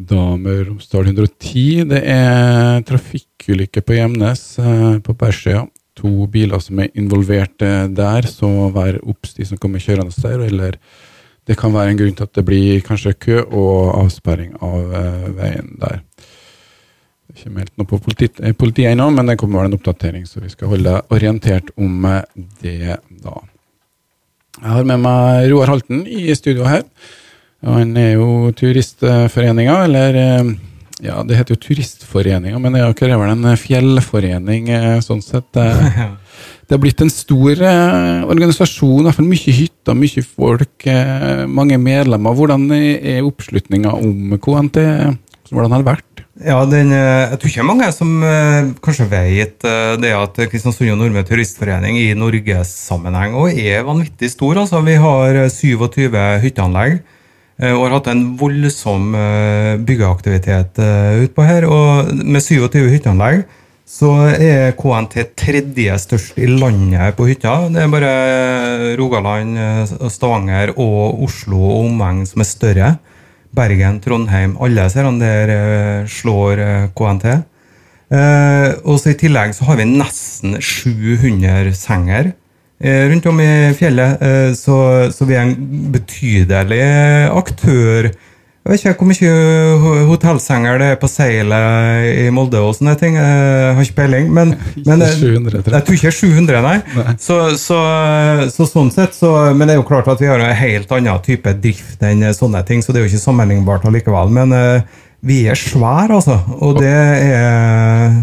Damer 0.00 0.64
Romsdal 0.64 1.10
110. 1.10 1.84
Det 1.90 2.00
er 2.06 2.80
trafikkulykke 2.88 3.82
på 3.84 3.98
Gjemnes, 3.98 4.42
eh, 4.58 4.98
på 5.04 5.14
Bergsjøya. 5.14 5.66
To 6.00 6.26
biler 6.32 6.62
som 6.64 6.80
er 6.80 6.90
involvert 6.98 7.60
der, 7.60 8.26
så 8.28 8.48
vær 8.74 8.98
obs 9.04 9.34
de 9.36 9.44
som 9.44 9.60
kommer 9.60 9.82
kjørende 9.82 10.16
der. 10.16 10.44
Eller 10.46 10.78
det 11.50 11.56
kan 11.58 11.72
være 11.74 11.94
en 11.94 11.98
grunn 11.98 12.16
til 12.16 12.28
at 12.28 12.36
det 12.36 12.44
blir 12.46 12.82
kanskje 12.86 13.16
kø 13.18 13.40
og 13.42 13.94
avsperring 14.04 14.52
av 14.62 14.92
eh, 14.94 15.30
veien 15.38 15.72
der. 15.80 16.02
Det 17.30 17.34
er 17.34 17.40
ikke 17.40 17.54
meldt 17.56 17.72
noe 17.80 17.88
på 17.90 17.98
politiet, 18.04 18.42
eh, 18.44 18.54
politiet 18.56 18.92
ennå, 18.92 19.08
men 19.14 19.30
det 19.30 19.38
kommer 19.40 19.62
vel 19.62 19.70
en 19.70 19.78
oppdatering, 19.78 20.26
så 20.28 20.42
vi 20.44 20.52
skal 20.52 20.70
holde 20.70 20.86
deg 20.86 21.16
orientert 21.16 21.72
om 21.80 22.06
eh, 22.06 22.22
det 22.62 23.00
da. 23.24 23.34
Jeg 24.60 24.76
har 24.76 24.86
med 24.86 25.02
meg 25.02 25.48
Roar 25.50 25.72
Halten 25.72 26.04
i 26.06 26.28
studio 26.36 26.68
her. 26.68 26.84
Han 27.66 27.96
er 27.98 28.14
jo 28.14 28.50
turistforeninga, 28.56 29.76
eller 29.88 30.18
Ja, 31.00 31.22
det 31.24 31.38
heter 31.38 31.56
jo 31.56 31.60
Turistforeninga, 31.64 32.58
men 32.60 32.74
det 32.76 32.82
er 32.84 33.16
vel 33.16 33.30
en 33.32 33.56
fjellforening 33.56 34.68
eh, 34.74 34.98
sånn 35.04 35.22
sett. 35.24 35.48
eh. 35.56 36.00
Det 36.70 36.76
har 36.76 36.82
blitt 36.84 37.00
en 37.02 37.10
stor 37.10 37.58
eh, 37.66 38.20
organisasjon, 38.30 39.00
i 39.00 39.06
hvert 39.08 39.16
fall 39.16 39.26
mye 39.26 39.54
hytter, 39.56 39.96
mye 39.98 40.22
folk, 40.22 40.86
mange 41.50 41.80
medlemmer. 41.82 42.36
Hvordan 42.38 42.68
er 42.70 43.26
oppslutninga 43.26 43.90
om 43.96 44.36
KNT? 44.38 44.78
Hvordan 45.50 45.74
har 45.74 45.82
det 45.82 45.88
vært? 45.88 46.22
Ja, 46.46 46.60
den, 46.70 46.92
Jeg 46.94 47.40
tror 47.40 47.50
ikke 47.50 47.66
mange 47.66 47.88
som 47.92 48.12
kanskje 48.86 49.08
vet 49.10 49.66
det 50.00 50.12
at 50.14 50.38
Kristiansund 50.52 50.94
og 50.94 51.00
Nordmøre 51.02 51.26
Turistforening 51.26 51.98
i 51.98 52.12
norgessammenheng 52.14 53.34
og 53.34 53.50
er 53.50 53.82
vanvittig 53.84 54.30
stor. 54.30 54.62
altså 54.62 54.84
Vi 54.86 54.94
har 55.02 55.42
eh, 55.42 55.50
27 55.50 56.14
hytteanlegg 56.46 57.00
og 57.68 57.82
har 57.84 57.96
hatt 57.98 58.08
en 58.08 58.22
voldsom 58.40 59.14
eh, 59.16 59.74
byggeaktivitet 59.84 60.80
eh, 60.80 61.24
utpå 61.26 61.44
her. 61.44 61.66
Og 61.68 62.12
med 62.24 62.40
27 62.40 62.86
hytteanlegg 62.88 63.42
så 63.90 64.12
er 64.30 64.76
KNT 64.78 65.16
tredje 65.38 65.96
størst 65.98 66.38
i 66.38 66.46
landet 66.46 67.16
på 67.18 67.26
hytta. 67.26 67.56
Det 67.74 67.82
er 67.82 67.92
bare 67.92 68.12
Rogaland, 69.00 69.58
eh, 69.58 69.94
Stavanger 70.08 70.72
og 70.76 71.24
Oslo 71.26 71.58
og 71.58 71.88
omegn 71.88 72.24
som 72.28 72.44
er 72.44 72.48
større. 72.48 72.90
Bergen, 73.50 73.98
Trondheim, 74.00 74.54
alle 74.62 74.84
ser 74.92 75.08
han 75.08 75.18
der 75.18 75.50
eh, 75.50 76.10
slår 76.10 76.62
eh, 76.62 76.90
KNT. 76.94 77.40
Eh, 78.10 78.68
og 78.86 78.96
så 79.02 79.12
I 79.12 79.18
tillegg 79.18 79.52
så 79.54 79.66
har 79.68 79.78
vi 79.78 79.90
nesten 79.90 80.56
700 80.62 81.74
senger 81.78 82.30
eh, 82.30 82.39
rundt 83.10 83.26
om 83.28 83.40
i 83.44 83.50
fjellet. 83.76 84.22
Eh, 84.24 84.50
så, 84.56 84.76
så 85.12 85.28
vi 85.28 85.36
er 85.36 85.46
en 85.48 85.54
betydelig 85.92 86.82
aktør. 87.36 88.10
Jeg 88.60 88.74
vet 88.74 88.82
ikke 88.84 88.92
hvor 89.00 89.08
mye 89.08 89.30
ho- 89.80 90.02
hotellsenger 90.10 90.80
det 90.82 90.88
er 90.92 90.98
på 91.00 91.08
seilet 91.08 92.08
i 92.20 92.26
Molde 92.34 92.60
og 92.60 92.74
sånne 92.76 92.92
ting. 93.00 93.14
Jeg 93.16 93.70
har 93.76 93.84
ikke 93.86 93.96
peiling. 94.02 94.26
Men, 94.36 94.52
men 94.84 95.04
eh, 95.04 95.14
700, 95.16 95.62
jeg. 95.62 95.72
jeg 95.72 95.86
tror 95.86 95.96
ikke 95.96 96.10
er 96.10 96.16
700, 96.18 96.60
nei. 96.66 96.74
Nei. 96.98 97.14
Så, 97.24 97.38
så, 97.60 97.78
så 98.52 98.66
sånn 98.68 98.92
sett, 98.94 99.16
så, 99.16 99.32
Men 99.56 99.64
det 99.68 99.76
er 99.76 99.80
jo 99.80 99.86
klart 99.88 100.08
at 100.12 100.20
vi 100.20 100.28
har 100.28 100.44
en 100.44 100.56
helt 100.60 100.92
annen 100.96 101.22
type 101.24 101.54
drift 101.64 102.04
enn 102.04 102.26
sånne 102.36 102.60
ting, 102.68 102.84
så 102.84 102.92
det 102.92 103.00
er 103.00 103.08
jo 103.08 103.12
ikke 103.14 103.24
sammenlignbart 103.24 103.88
allikevel. 103.88 104.32
Men 104.36 104.52
uh, 104.52 105.00
vi 105.24 105.42
er 105.52 105.58
svære, 105.58 106.20
altså. 106.20 106.36
Og 106.60 106.78
det 106.80 106.92
er, 106.92 108.14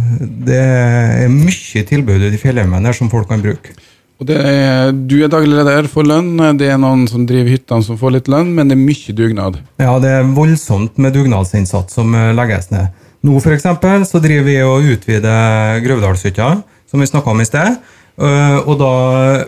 det 0.47 0.61
er 0.61 1.27
mye 1.33 1.83
tilbud 1.89 2.29
i 2.29 2.39
fjellheimen 2.41 2.93
som 2.97 3.09
folk 3.13 3.29
kan 3.29 3.41
bruke. 3.43 3.73
Og 4.17 4.29
er, 4.33 4.91
du 4.91 5.19
er 5.21 5.29
daglig 5.29 5.53
leder 5.59 5.86
for 5.91 6.07
lønn. 6.07 6.31
Det 6.57 6.71
er 6.74 6.79
noen 6.81 7.03
som 7.09 7.25
driver 7.29 7.51
hyttene 7.53 7.86
som 7.86 8.00
får 8.01 8.15
litt 8.15 8.29
lønn, 8.33 8.50
men 8.57 8.67
det 8.71 8.74
er 8.77 8.81
mye 8.81 9.13
dugnad. 9.13 9.59
Ja, 9.77 9.93
det 10.01 10.09
er 10.09 10.31
voldsomt 10.33 10.97
med 10.97 11.13
dugnadsinnsats 11.13 11.93
som 12.00 12.15
eh, 12.17 12.31
legges 12.38 12.71
ned. 12.74 12.89
Nå 13.27 13.38
for 13.43 13.53
eksempel, 13.53 14.05
så 14.09 14.21
driver 14.24 14.45
vi 14.50 14.57
og 14.65 14.89
utvider 14.95 15.79
Grøvdalshytta, 15.86 16.50
som 16.89 17.01
vi 17.03 17.09
snakka 17.09 17.29
om 17.33 17.41
i 17.43 17.47
sted. 17.50 17.77
Eh, 18.17 18.57
Og 18.65 18.79
da 18.81 18.91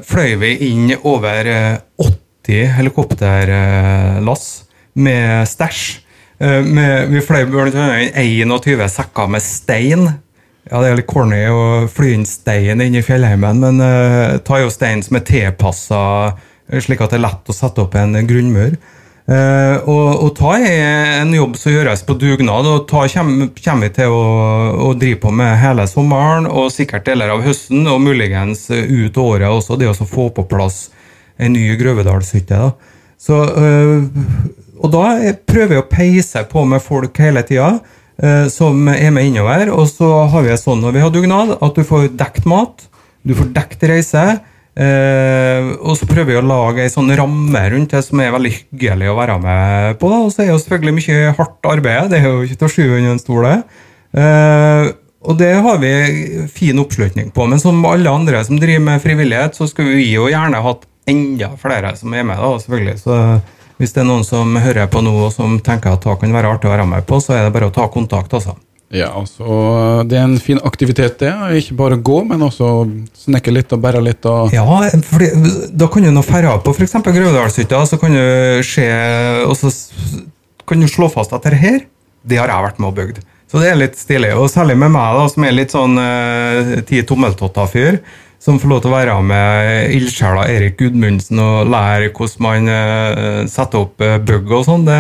fløy 0.06 0.36
vi 0.42 0.52
inn 0.70 0.94
over 1.02 1.50
eh, 1.50 1.78
80 2.46 2.70
helikopterlass 2.78 4.46
med 4.96 5.48
stæsj. 5.50 5.82
Eh, 6.40 7.08
Vi 7.10 7.22
fløy 7.26 7.46
blant 7.50 7.76
21 8.16 8.86
sekker 8.90 9.28
med 9.34 9.42
stein. 9.42 10.08
Ja, 10.68 10.82
Det 10.82 10.90
er 10.90 11.00
litt 11.00 11.08
corny 11.10 11.46
å 11.50 11.88
fly 11.90 12.14
inn 12.18 12.26
stein 12.28 12.82
inn 12.84 12.96
i 13.00 13.02
fjellheimen, 13.06 13.62
men 13.64 13.80
uh, 13.82 14.38
ta 14.46 14.60
jo 14.62 14.70
stein 14.74 15.02
som 15.06 15.18
er 15.18 15.26
tilpassa 15.26 16.02
slik 16.84 17.02
at 17.02 17.10
det 17.14 17.18
er 17.18 17.24
lett 17.26 17.50
å 17.50 17.56
sette 17.56 17.82
opp 17.82 17.96
en 17.98 18.14
grunnmur. 18.30 18.76
Uh, 19.30 19.78
og, 19.90 20.08
og 20.26 20.30
ta 20.38 20.56
er 20.58 21.20
en 21.22 21.34
jobb 21.34 21.58
som 21.58 21.74
gjøres 21.74 22.04
på 22.06 22.16
dugnad, 22.22 22.66
og 22.70 22.88
ta 22.90 23.04
kommer, 23.14 23.50
vi 23.86 23.90
til 23.94 24.14
å, 24.14 24.22
å 24.90 24.94
drive 24.98 25.20
på 25.24 25.34
med 25.34 25.58
hele 25.62 25.86
sommeren 25.90 26.48
og 26.50 26.72
sikkert 26.74 27.06
deler 27.10 27.34
av 27.34 27.44
høsten, 27.46 27.86
og 27.90 28.02
muligens 28.06 28.68
ut 28.70 29.18
året 29.22 29.50
også, 29.50 29.78
det 29.78 29.90
å 29.90 29.98
få 29.98 30.30
på 30.34 30.46
plass 30.50 30.88
en 31.40 31.54
ny 31.54 31.68
Grøvedalshytte. 31.80 32.58
da. 32.58 32.72
Så, 33.20 33.38
uh, 33.38 34.06
og 34.80 34.92
da 34.94 35.06
er- 35.20 35.40
prøver 35.46 35.78
jeg 35.78 35.86
å 35.86 35.90
peise 35.92 36.46
på 36.50 36.66
med 36.70 36.82
folk 36.86 37.18
hele 37.22 37.42
tida, 37.46 37.80
som 38.52 38.88
er 38.92 39.14
med 39.16 39.30
innover. 39.30 39.70
Og 39.72 39.86
så 39.88 40.08
har 40.28 40.44
vi 40.44 40.58
sånn 40.60 40.82
når 40.84 40.96
vi 40.96 41.04
har 41.06 41.12
dugnad, 41.14 41.54
at 41.64 41.78
du 41.78 41.86
får 41.88 42.10
dekt 42.20 42.48
mat, 42.50 42.84
du 43.24 43.32
får 43.38 43.54
dekt 43.56 43.86
reise. 43.88 44.24
Eh, 44.80 45.66
og 45.84 45.98
så 46.00 46.08
prøver 46.08 46.30
vi 46.30 46.38
å 46.40 46.46
lage 46.46 46.86
ei 46.86 46.92
sånn 46.92 47.12
ramme 47.18 47.64
rundt 47.74 47.92
det 47.92 48.00
som 48.06 48.22
er 48.24 48.32
veldig 48.32 48.52
hyggelig 48.54 49.10
å 49.12 49.18
være 49.18 49.38
med 49.44 50.00
på. 50.00 50.12
Og 50.24 50.32
så 50.32 50.44
er 50.44 50.50
det 50.50 50.54
jo 50.54 50.64
selvfølgelig 50.64 50.96
mye 51.00 51.36
hardt 51.40 51.70
arbeid, 51.74 52.10
det 52.14 52.22
er 52.22 52.30
jo 52.30 52.46
ikke 52.46 52.60
til 52.62 52.70
å 52.70 52.74
skyve 52.76 53.00
under 53.00 53.16
en 53.16 53.22
stol. 53.22 53.50
Eh, 53.50 54.92
og 55.20 55.36
det 55.42 55.52
har 55.66 55.82
vi 55.82 55.94
fin 56.54 56.80
oppslutning 56.80 57.34
på. 57.36 57.48
Men 57.52 57.60
som 57.60 57.84
alle 57.90 58.14
andre 58.14 58.44
som 58.48 58.60
driver 58.60 58.86
med 58.86 59.04
frivillighet, 59.04 59.58
så 59.58 59.68
skulle 59.68 59.98
vi 59.98 60.14
jo 60.14 60.30
gjerne 60.32 60.64
hatt 60.64 60.88
enda 61.10 61.52
flere 61.60 61.92
som 62.00 62.14
er 62.14 62.24
med. 62.24 62.40
da, 62.40 62.54
selvfølgelig. 62.64 63.00
Så 63.04 63.18
hvis 63.80 63.94
det 63.96 64.04
er 64.04 64.10
noen 64.10 64.26
som 64.28 64.58
hører 64.60 64.90
på 64.92 65.02
nå 65.04 65.14
og 65.26 65.30
som 65.32 65.56
tenker 65.64 65.96
at 65.96 66.04
det 66.04 66.18
kan 66.22 66.34
være 66.36 66.56
artig 66.56 66.68
å 66.68 66.74
være 66.74 66.88
med 66.90 67.06
på, 67.08 67.22
så 67.24 67.38
er 67.38 67.46
det 67.48 67.54
bare 67.56 67.70
å 67.70 67.76
ta 67.76 67.88
kontakt. 67.92 68.34
altså. 68.36 68.58
Ja, 68.90 69.12
altså, 69.14 70.04
Det 70.10 70.18
er 70.18 70.26
en 70.26 70.40
fin 70.42 70.60
aktivitet, 70.66 71.20
det. 71.22 71.32
Ikke 71.62 71.78
bare 71.78 71.96
gå, 71.96 72.24
men 72.26 72.42
også 72.42 72.90
snekke 73.24 73.54
litt 73.54 73.72
og 73.76 73.84
bære 73.84 74.02
litt. 74.02 74.26
og... 74.26 74.54
Ja, 74.54 74.66
for 75.06 75.24
da 75.70 75.88
kan 75.94 76.08
du 76.08 76.12
nå 76.12 76.24
ferde 76.26 76.56
på 76.66 76.74
f.eks. 76.74 76.98
Grøvdalshytta, 77.06 77.84
så 77.86 78.00
kan 78.02 78.18
du 78.18 78.64
se 78.66 78.88
og 79.46 79.56
så 79.60 79.72
kan 80.70 80.82
du 80.82 80.90
slå 80.90 81.10
fast 81.10 81.34
at 81.34 81.46
dette 81.46 81.62
her, 81.62 81.84
det 82.26 82.42
har 82.42 82.52
jeg 82.52 82.66
vært 82.66 82.82
med 82.82 82.90
og 82.90 82.98
bygd. 82.98 83.22
Så 83.50 83.62
det 83.62 83.70
er 83.72 83.80
litt 83.80 83.98
stilig. 83.98 84.34
Og 84.38 84.50
særlig 84.52 84.76
med 84.78 84.92
meg, 84.94 85.16
da, 85.18 85.30
som 85.32 85.46
er 85.46 85.56
litt 85.56 85.74
sånn 85.74 85.96
eh, 86.02 86.76
ti 86.90 87.02
tommeltotter-fyr, 87.08 88.02
som 88.40 88.56
får 88.60 88.72
lov 88.72 88.80
til 88.84 88.90
å 88.90 88.96
være 88.96 89.16
med 89.28 89.94
ildsjela 89.98 90.46
Erik 90.48 90.78
Gudmundsen 90.80 91.42
og 91.44 91.68
lære 91.74 92.08
hvordan 92.16 92.46
man 92.46 92.70
uh, 92.72 93.42
setter 93.52 93.84
opp 93.84 94.00
uh, 94.00 94.16
bug 94.24 94.54
og 94.56 94.64
sånn. 94.64 94.86
Det, 94.88 95.00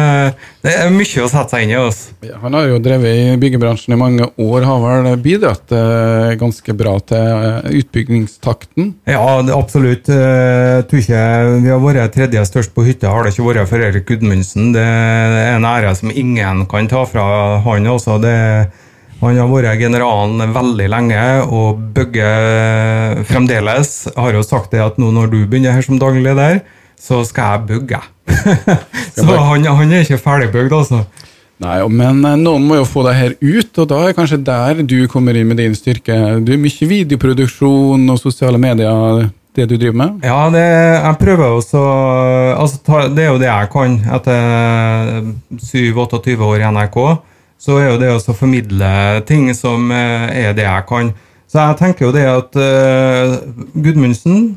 det, 0.65 0.74
er 0.75 0.91
mye 0.91 1.24
å 1.24 1.29
sette 1.31 1.55
seg 1.55 1.63
inn 1.63 1.72
i. 1.72 1.77
Altså. 1.79 2.17
Ja, 2.27 2.36
han 2.43 2.58
har 2.58 2.67
jo 2.67 2.81
drevet 2.84 3.15
i 3.15 3.38
byggebransjen 3.39 3.96
i 3.96 4.00
mange 4.01 4.27
år, 4.36 4.67
har 4.67 4.84
vel 4.84 5.24
bidratt 5.24 5.72
uh, 5.72 6.36
ganske 6.41 6.75
bra 6.81 6.98
til 7.08 7.79
utbyggingstakten? 7.79 8.91
Ja, 9.08 9.24
det, 9.48 9.55
absolutt. 9.55 10.12
Jeg 10.12 10.84
tror 10.91 11.05
ikke 11.05 11.24
vi 11.63 11.72
har 11.72 11.81
vært 11.86 12.17
tredje 12.17 12.43
størst 12.50 12.75
på 12.75 12.84
hytta, 12.89 13.13
har 13.13 13.24
det 13.24 13.31
ikke 13.38 13.48
vært 13.48 13.72
for 13.72 13.88
Erik 13.88 14.10
Gudmundsen. 14.12 14.74
Det 14.75 14.84
er 14.84 15.55
en 15.55 15.69
ære 15.69 15.96
som 15.96 16.12
ingen 16.12 16.67
kan 16.67 16.91
ta 16.91 17.08
fra 17.08 17.25
han 17.63 17.88
også. 17.88 18.19
det 18.19 18.36
er 18.36 18.69
han 19.19 19.35
har 19.35 19.49
vært 19.51 19.81
generalen 19.81 20.53
veldig 20.55 20.89
lenge 20.93 21.23
og 21.51 21.79
bygger 21.95 23.23
fremdeles. 23.27 23.95
Jeg 24.07 24.19
har 24.19 24.38
jo 24.38 24.43
sagt 24.47 24.71
det 24.71 24.83
at 24.83 24.99
nå 25.01 25.11
når 25.15 25.31
du 25.33 25.39
begynner 25.43 25.75
her 25.75 25.83
som 25.83 25.99
daglig 25.99 26.23
leder, 26.23 26.61
så 26.99 27.19
skal 27.27 27.57
jeg 27.57 27.67
bygge. 27.73 27.99
så 29.17 29.25
han, 29.27 29.65
han, 29.67 29.91
er 29.91 30.05
ikke 30.05 30.21
ferdigbygd, 30.21 30.75
altså. 30.75 31.03
Nei, 31.59 31.75
men 31.91 32.21
eh, 32.23 32.38
noen 32.39 32.63
må 32.63 32.77
jo 32.79 32.88
få 32.88 33.03
deg 33.09 33.17
her 33.17 33.35
ut, 33.41 33.81
og 33.81 33.89
da 33.91 33.99
er 34.05 34.15
kanskje 34.15 34.39
der 34.47 34.79
du 34.88 34.99
kommer 35.11 35.35
inn 35.35 35.49
med 35.51 35.59
din 35.59 35.75
styrke. 35.75 36.15
Du 36.39 36.53
er 36.55 36.61
mye 36.61 36.88
videoproduksjon 36.93 38.05
og 38.13 38.21
sosiale 38.21 38.61
medier, 38.61 39.27
det 39.57 39.65
du 39.67 39.75
driver 39.75 39.97
med? 39.99 40.23
Ja, 40.23 40.45
det, 40.53 40.63
jeg 40.63 41.19
prøver 41.19 41.57
også 41.57 41.79
altså, 42.53 42.99
Det 43.11 43.23
er 43.25 43.31
jo 43.33 43.39
det 43.41 43.49
jeg 43.49 43.69
kan 43.73 43.97
etter 44.15 45.33
7-28 45.57 46.38
år 46.45 46.61
i 46.61 46.69
NRK 46.77 46.99
så 47.59 47.75
er 47.81 47.89
jo 47.91 47.99
det 47.99 48.13
å 48.15 48.35
formidle 48.35 48.89
ting 49.27 49.51
som 49.55 49.91
eh, 49.91 50.47
er 50.47 50.55
det 50.55 50.65
jeg 50.65 50.87
kan. 50.89 51.11
Så 51.49 51.59
jeg 51.59 51.79
tenker 51.79 52.05
jo 52.05 52.13
det 52.13 52.25
at 52.29 52.57
uh, 52.61 53.39
Gudmundsen, 53.73 54.51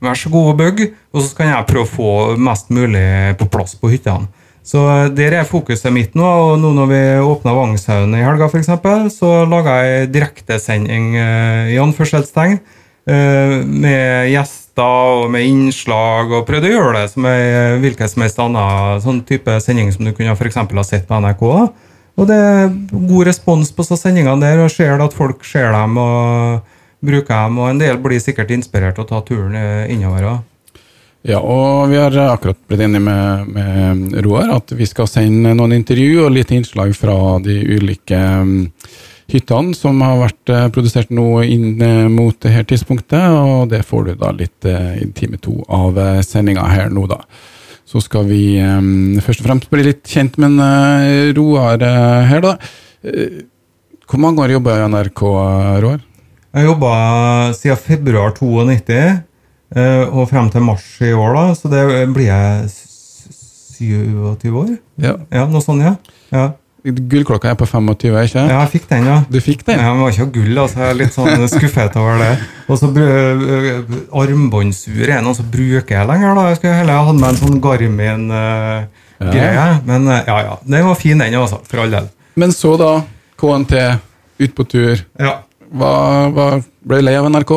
vær 0.00 0.16
så 0.16 0.30
god 0.32 0.52
og 0.52 0.60
bygg, 0.60 0.84
og 1.10 1.24
så 1.26 1.34
kan 1.36 1.50
jeg 1.50 1.66
prøve 1.68 1.88
å 1.88 1.90
få 1.90 2.12
mest 2.40 2.70
mulig 2.70 3.02
på 3.40 3.48
plass 3.50 3.74
på 3.76 3.90
hyttene. 3.90 4.30
Så 4.64 4.84
uh, 4.86 5.08
der 5.10 5.34
er 5.40 5.48
fokuset 5.48 5.90
mitt 5.92 6.14
nå. 6.14 6.24
og 6.24 6.54
nå 6.62 6.70
Når 6.76 6.90
vi 6.92 7.02
åpna 7.32 7.56
Vangshaugen 7.56 8.14
i 8.14 8.22
helga, 8.22 8.46
f.eks., 8.46 8.70
så 9.18 9.32
laga 9.50 9.80
jeg 9.82 10.12
direktesending 10.14 11.12
uh, 11.18 11.66
i 11.74 11.76
anførselstegn 11.82 12.60
uh, 12.60 13.58
med 13.66 14.30
gjester 14.30 15.18
og 15.26 15.26
med 15.34 15.44
innslag, 15.44 16.30
og 16.30 16.46
prøvde 16.48 16.70
å 16.70 16.76
gjøre 16.78 16.96
det 17.02 17.06
som 17.10 17.26
ei 17.28 17.76
hvilken 17.82 18.08
som 18.08 18.22
helst 18.24 18.38
annen 18.40 19.02
sånn 19.02 19.24
type 19.28 19.58
sending 19.60 19.90
som 19.92 20.06
du 20.06 20.14
kunne 20.14 20.38
for 20.38 20.62
ha 20.62 20.86
sett 20.86 21.10
på 21.10 21.18
NRK. 21.20 21.48
da 21.58 21.89
og 22.18 22.28
det 22.28 22.36
er 22.36 22.68
god 22.90 23.26
respons 23.28 23.72
på 23.74 23.86
sendingene 23.88 24.40
der, 24.42 24.64
og 24.64 24.72
ser 24.72 25.00
at 25.00 25.16
folk 25.16 25.44
ser 25.46 25.72
dem 25.74 25.98
og 26.00 26.76
bruker 27.00 27.34
dem. 27.46 27.58
Og 27.62 27.70
en 27.70 27.80
del 27.80 28.00
blir 28.02 28.20
sikkert 28.22 28.52
inspirert 28.54 28.98
til 28.98 29.06
å 29.06 29.10
ta 29.10 29.20
turen 29.26 29.56
innover. 29.90 30.40
Ja, 31.26 31.40
og 31.44 31.90
vi 31.90 31.98
har 32.00 32.14
akkurat 32.30 32.56
blitt 32.68 32.80
enige 32.80 33.04
med, 33.04 33.48
med, 33.52 34.14
Roar 34.24 34.54
at 34.54 34.72
vi 34.72 34.88
skal 34.88 35.08
sende 35.10 35.52
noen 35.56 35.76
intervju 35.76 36.24
og 36.24 36.32
litt 36.32 36.52
innslag 36.56 36.94
fra 36.96 37.36
de 37.44 37.58
ulike 37.76 38.16
um, 38.16 38.54
hyttene 39.30 39.76
som 39.76 40.00
har 40.00 40.16
vært 40.22 40.52
uh, 40.54 40.62
produsert 40.72 41.12
nå 41.12 41.26
inn 41.44 41.74
mot 41.76 42.16
mot 42.16 42.40
dette 42.40 42.64
tidspunktet. 42.72 43.20
Og 43.36 43.68
det 43.68 43.84
får 43.84 44.08
du 44.08 44.12
da 44.22 44.32
litt 44.32 44.68
uh, 44.68 44.96
i 44.96 45.10
time 45.16 45.36
to 45.44 45.58
av 45.68 46.00
sendinga 46.24 46.64
her 46.72 46.88
nå, 46.88 47.04
da 47.10 47.20
så 47.90 48.02
skal 48.04 48.28
vi 48.28 48.60
um, 48.62 49.18
først 49.22 49.42
og 49.42 49.48
fremst 49.48 49.70
bli 49.72 49.88
litt 49.88 50.04
kjent 50.06 50.36
med 50.38 50.52
en 50.52 50.60
uh, 50.62 51.32
Roar 51.34 51.82
uh, 51.82 52.20
her, 52.28 52.44
da. 52.44 52.52
Uh, 53.02 53.40
hvor 54.10 54.22
mange 54.22 54.42
år 54.44 54.54
jobber 54.54 54.78
du 54.78 54.84
i 54.84 54.90
NRK, 54.92 55.24
Roar? 55.82 56.04
Jeg 56.50 56.66
jobba 56.66 56.92
siden 57.54 57.78
februar 57.78 58.32
92 58.34 59.26
og 60.10 60.24
frem 60.26 60.48
til 60.50 60.64
mars 60.66 60.86
i 61.06 61.12
år, 61.14 61.36
da, 61.36 61.42
så 61.54 61.70
det 61.70 61.82
blir 62.10 62.26
jeg 62.26 62.64
27 63.78 64.56
år? 64.58 64.72
Ja. 64.98 65.14
ja 65.30 65.44
noe 65.46 65.62
sånt, 65.62 65.84
ja. 65.86 65.94
ja. 66.34 66.48
Gullklokka 66.80 67.50
er 67.50 67.56
på 67.60 67.66
25, 67.68 68.14
ikke 68.24 68.42
Ja, 68.48 68.60
jeg 68.62 68.70
fikk 68.72 68.86
den, 68.88 69.08
ja. 69.10 69.16
Du 69.28 69.36
fikk 69.44 69.64
den? 69.66 69.80
Ja, 69.82 69.90
men 69.92 70.00
det 70.00 70.06
var 70.06 70.14
ikke 70.14 70.32
gull, 70.38 70.60
altså. 70.62 70.78
Jeg 70.80 70.94
er 70.94 70.96
litt 70.96 71.12
sånn 71.12 71.44
skuffet 71.52 71.98
over 72.00 72.16
det. 72.22 72.30
Og 72.72 72.80
så 72.80 72.88
Armbåndsur 74.22 75.10
er 75.10 75.20
noe 75.24 75.36
som 75.36 75.50
bruker 75.52 75.98
jeg 75.98 76.08
lenger, 76.08 76.32
da. 76.38 76.46
Jeg 76.48 76.60
skulle 76.60 76.78
heller 76.78 77.04
hatt 77.10 77.18
med 77.20 77.28
en 77.28 77.40
sånn 77.42 77.60
Garmin-greie. 77.66 78.80
Uh, 79.20 79.58
ja. 79.58 79.66
Men 79.84 80.08
uh, 80.08 80.22
ja, 80.24 80.38
ja. 80.46 80.56
Den 80.64 80.88
var 80.88 80.96
fin, 81.02 81.20
den, 81.20 81.36
altså. 81.42 81.60
For 81.68 81.84
all 81.84 81.92
del. 81.92 82.08
Men 82.40 82.56
så, 82.56 82.72
da. 82.80 82.94
KNT, 83.40 83.76
ut 84.40 84.56
på 84.56 84.68
tur. 84.72 85.04
Ja. 85.20 85.36
Hva, 85.70 85.92
hva 86.32 86.48
ble 86.88 87.02
lei 87.04 87.16
av 87.18 87.28
NRK? 87.28 87.54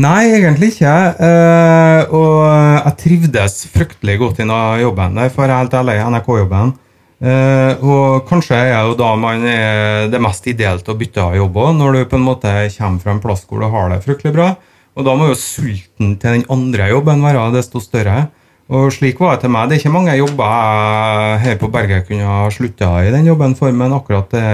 Nei, 0.00 0.22
egentlig 0.38 0.72
ikke. 0.72 0.96
Uh, 1.20 2.16
og 2.16 2.32
jeg 2.46 2.96
trivdes 3.04 3.60
fryktelig 3.76 4.16
godt 4.24 4.40
i 4.40 4.48
jobben 4.80 5.20
der, 5.20 5.28
for 5.28 5.44
jeg 5.44 5.52
er 5.52 5.64
helt 5.66 5.78
ærlig, 5.82 6.00
NRK-jobben. 6.16 6.74
Uh, 7.16 7.80
og 7.80 8.26
kanskje 8.28 8.58
er 8.58 8.82
jo 8.84 8.96
da 8.98 9.14
man 9.16 9.44
er 9.48 10.10
det 10.12 10.18
mest 10.20 10.44
ideelt 10.52 10.84
å 10.84 10.96
bytte 11.00 11.22
av 11.22 11.36
jobb 11.38 11.54
òg, 11.62 11.70
når 11.78 11.94
du 11.94 12.00
på 12.10 12.18
en 12.18 12.26
måte 12.26 12.50
kommer 12.74 13.00
fra 13.00 13.14
en 13.14 13.22
plass 13.22 13.46
hvor 13.48 13.62
du 13.62 13.68
har 13.72 13.88
det 13.92 14.02
fryktelig 14.04 14.34
bra. 14.36 14.50
Og 14.96 15.04
da 15.04 15.14
må 15.16 15.30
jo 15.30 15.38
sulten 15.40 16.16
til 16.20 16.38
den 16.38 16.44
andre 16.52 16.90
jobben 16.90 17.24
være 17.24 17.48
desto 17.56 17.80
større. 17.80 18.26
Og 18.72 18.88
slik 18.92 19.20
var 19.22 19.36
det 19.36 19.44
til 19.44 19.52
meg. 19.54 19.68
Det 19.68 19.76
er 19.76 19.82
ikke 19.82 19.94
mange 19.94 20.16
jobber 20.16 21.36
her 21.40 21.58
på 21.60 21.68
berget 21.72 22.08
kunne 22.08 22.26
ha 22.26 22.48
slutta 22.52 22.88
i 23.04 23.12
den 23.14 23.28
jobben 23.28 23.54
for, 23.56 23.72
men 23.72 23.94
akkurat 23.94 24.32
det 24.32 24.46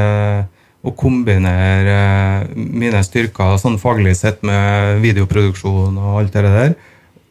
å 0.83 0.90
kombinere 0.98 1.96
mine 2.55 3.01
styrker 3.07 3.55
sånn 3.62 3.79
faglig 3.79 4.16
sett 4.18 4.42
med 4.46 4.98
videoproduksjon 5.03 5.94
og 5.94 6.18
alt 6.18 6.35
det 6.35 6.42
der, 6.51 6.75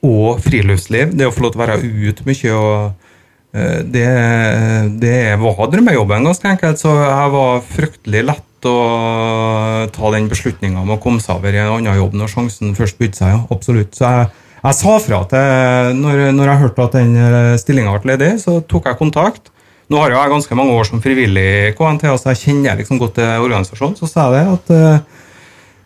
og 0.08 0.39
friluftsliv, 0.41 1.12
det 1.20 1.28
å 1.28 1.34
få 1.36 1.44
lov 1.44 1.54
til 1.54 1.60
å 1.60 1.65
være 1.65 1.80
ute 1.84 2.26
mye 2.26 2.54
og 2.56 2.78
Eh, 3.02 3.11
det, 3.52 4.08
det 5.02 5.16
var 5.42 5.68
drømmejobben, 5.74 6.30
ganske 6.30 6.48
enkelt. 6.54 6.80
Så 6.80 6.94
jeg 6.96 7.34
var 7.34 7.66
fryktelig 7.68 8.24
lett 8.30 8.68
å 8.70 9.88
ta 9.92 10.12
den 10.14 10.30
beslutninga 10.32 10.84
om 10.84 10.94
å 10.94 11.00
komme 11.02 11.22
seg 11.24 11.40
over 11.40 11.56
i 11.56 11.62
en 11.62 11.74
annen 11.80 11.98
jobb 11.98 12.16
når 12.18 12.32
sjansen 12.32 12.76
først 12.78 13.00
bydde 13.02 13.20
seg. 13.20 13.48
Absolutt. 13.54 13.96
Så 13.98 14.06
jeg, 14.08 14.28
jeg 14.62 14.78
sa 14.82 14.98
fra 15.04 15.24
til 15.32 15.98
når, 16.02 16.28
når 16.38 16.52
jeg 16.52 16.62
hørte 16.66 16.86
at 16.86 17.00
den 17.00 17.18
eh, 17.18 17.56
stillinga 17.62 17.96
ble 17.98 18.14
ledig, 18.14 18.36
så 18.44 18.60
tok 18.70 18.92
jeg 18.92 19.00
kontakt. 19.02 19.52
Nå 19.92 20.00
har 20.00 20.14
jeg 20.14 20.32
ganske 20.32 20.56
mange 20.56 20.76
år 20.78 20.88
som 20.88 21.02
frivillig 21.04 21.48
i 21.52 21.72
KNT, 21.76 22.06
så 22.16 22.32
jeg 22.32 22.44
kjenner 22.46 22.78
liksom 22.80 23.02
godt 23.02 23.18
til 23.18 23.44
organisasjonen. 23.44 23.98
Så 24.00 24.08
sa 24.08 24.30
jeg 24.30 24.38
det 24.38 24.54
at 24.54 24.72
eh, 24.78 25.21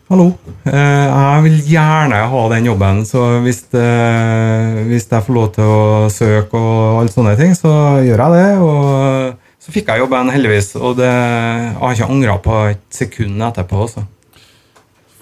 Hallo. 0.06 0.28
Eh, 0.62 1.06
jeg 1.10 1.42
vil 1.48 1.54
gjerne 1.66 2.18
ha 2.30 2.40
den 2.52 2.66
jobben, 2.68 3.00
så 3.08 3.24
hvis, 3.42 3.64
eh, 3.74 4.76
hvis, 4.86 5.08
jeg 5.10 5.24
får 5.26 5.34
lov 5.34 5.48
til 5.56 5.66
å 5.66 6.06
søke 6.14 6.60
og 6.60 7.00
alle 7.00 7.10
sånne 7.10 7.32
ting, 7.34 7.56
så 7.58 7.72
gjør 8.06 8.22
jeg 8.22 8.36
det. 8.36 8.52
Og 8.62 9.64
så 9.66 9.74
fikk 9.74 9.90
jeg 9.90 10.04
jobben, 10.04 10.30
heldigvis, 10.30 10.76
og 10.78 11.00
det, 11.00 11.10
jeg 11.10 11.72
har 11.80 11.96
ikke 11.96 12.10
angra 12.14 12.36
på 12.44 12.60
et 12.68 12.84
sekund 12.94 13.42
etterpå. 13.48 13.80
Også. 13.88 14.04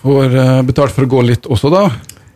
Får 0.04 0.36
eh, 0.42 0.60
betalt 0.68 0.92
for 0.92 1.08
å 1.08 1.12
gå 1.16 1.24
litt 1.30 1.48
også, 1.48 1.72
da? 1.72 1.86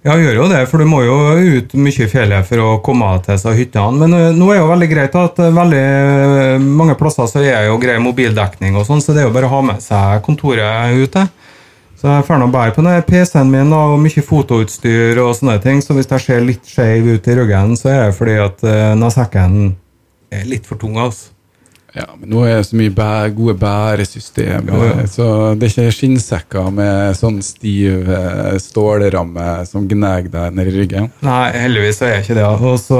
Ja, 0.07 0.15
jeg 0.17 0.31
gjør 0.31 0.41
jo 0.41 0.49
det, 0.49 0.65
for 0.71 0.81
du 0.81 0.89
må 0.89 1.03
jo 1.05 1.19
ut 1.37 1.77
mye 1.77 2.07
i 2.07 2.09
fjellet 2.09 2.49
for 2.49 2.65
å 2.65 2.75
komme 2.81 3.11
til 3.29 3.37
seg 3.43 3.61
hyttene. 3.61 4.07
Men 4.07 4.39
nå 4.39 4.49
er 4.55 4.63
jo 4.63 4.71
veldig 4.73 4.89
greit 4.89 5.21
at 5.21 5.37
veldig 5.37 5.85
mange 6.65 6.97
plasser 6.97 7.29
så 7.29 7.45
er 7.45 7.69
jo 7.69 7.77
grei 7.83 7.99
mobildekning, 8.01 8.79
og 8.79 8.89
sånn, 8.89 9.05
så 9.05 9.13
det 9.13 9.27
er 9.27 9.29
jo 9.29 9.37
bare 9.37 9.51
å 9.51 9.59
ha 9.59 9.67
med 9.75 9.85
seg 9.85 10.25
kontoret 10.25 10.97
ute. 10.97 11.29
Så 11.99 12.07
jeg 12.07 12.27
får 12.29 12.45
bare 12.55 12.71
på 12.71 12.83
PC-en 13.09 13.51
min 13.51 13.73
og 13.75 13.97
mye 13.99 14.23
fotoutstyr 14.23 15.19
og 15.19 15.33
sånne 15.35 15.57
ting, 15.65 15.81
så 15.83 15.97
hvis 15.97 16.07
jeg 16.13 16.23
ser 16.23 16.45
litt 16.47 16.69
skeiv 16.69 17.09
ut 17.11 17.27
i 17.27 17.35
ryggen, 17.35 17.75
så 17.75 17.91
er 17.91 18.05
det 18.07 18.15
fordi 18.15 18.37
at 18.39 18.63
uh, 18.63 18.95
nasekken 18.95 19.75
er 20.31 20.47
litt 20.47 20.69
for 20.69 20.79
tung. 20.79 20.95
altså. 20.95 21.33
Ja, 21.97 22.05
men 22.19 22.29
nå 22.29 22.43
er 22.45 22.59
det 22.59 22.67
så 22.69 22.77
mye 22.77 22.93
bæ 22.93 23.09
gode 23.33 23.55
bæresystemer, 23.63 24.83
ja, 24.85 24.89
ja. 25.01 25.07
så 25.09 25.29
det 25.57 25.71
er 25.71 25.73
ikke 25.73 25.95
skinnsekker 25.97 26.69
med 26.75 27.17
sånn 27.17 27.39
stiv 27.45 28.11
eh, 28.13 28.59
stålramme 28.61 29.47
som 29.69 29.87
gnager 29.89 30.29
deg 30.35 30.59
ned 30.59 30.69
i 30.69 30.75
ryggen. 30.77 31.09
Nei, 31.25 31.47
heldigvis 31.57 32.03
er 32.05 32.13
jeg 32.17 32.27
ikke 32.27 32.39
det. 32.39 32.47
Også, 32.69 32.99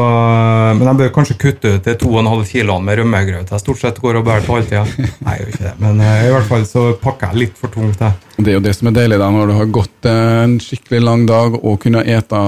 men 0.79 0.89
jeg 0.89 1.01
bør 1.03 1.13
kanskje 1.19 1.37
kutte 1.43 1.75
ut 1.77 1.85
de 1.85 1.97
2,5 2.01 2.47
kiloene 2.49 2.89
med 2.89 3.01
rømmegrøt 3.03 3.53
jeg 3.53 3.65
stort 3.65 3.83
sett 3.83 4.01
går 4.03 4.21
og 4.21 4.27
bærer 4.29 4.47
på 4.47 4.57
hele 4.57 4.69
tida. 4.69 4.85
Nei, 5.27 5.37
jeg 5.37 5.43
gjør 5.43 5.53
ikke 5.53 5.67
det. 5.67 5.75
Men 5.83 6.03
uh, 6.05 6.15
i 6.25 6.31
hvert 6.35 6.49
fall 6.49 6.65
så 6.69 6.85
pakker 7.03 7.33
jeg 7.33 7.43
litt 7.45 7.59
for 7.61 7.75
tungt. 7.75 8.01
Jeg. 8.01 8.39
Det 8.39 8.53
er 8.53 8.59
jo 8.59 8.65
det 8.65 8.75
som 8.79 8.91
er 8.91 8.97
deilig 9.01 9.19
da, 9.21 9.33
når 9.35 9.51
du 9.51 9.57
har 9.59 9.73
gått 9.81 10.09
en 10.09 10.57
skikkelig 10.63 11.03
lang 11.05 11.27
dag 11.29 11.59
og 11.59 11.81
kunne 11.83 12.05
ete 12.07 12.45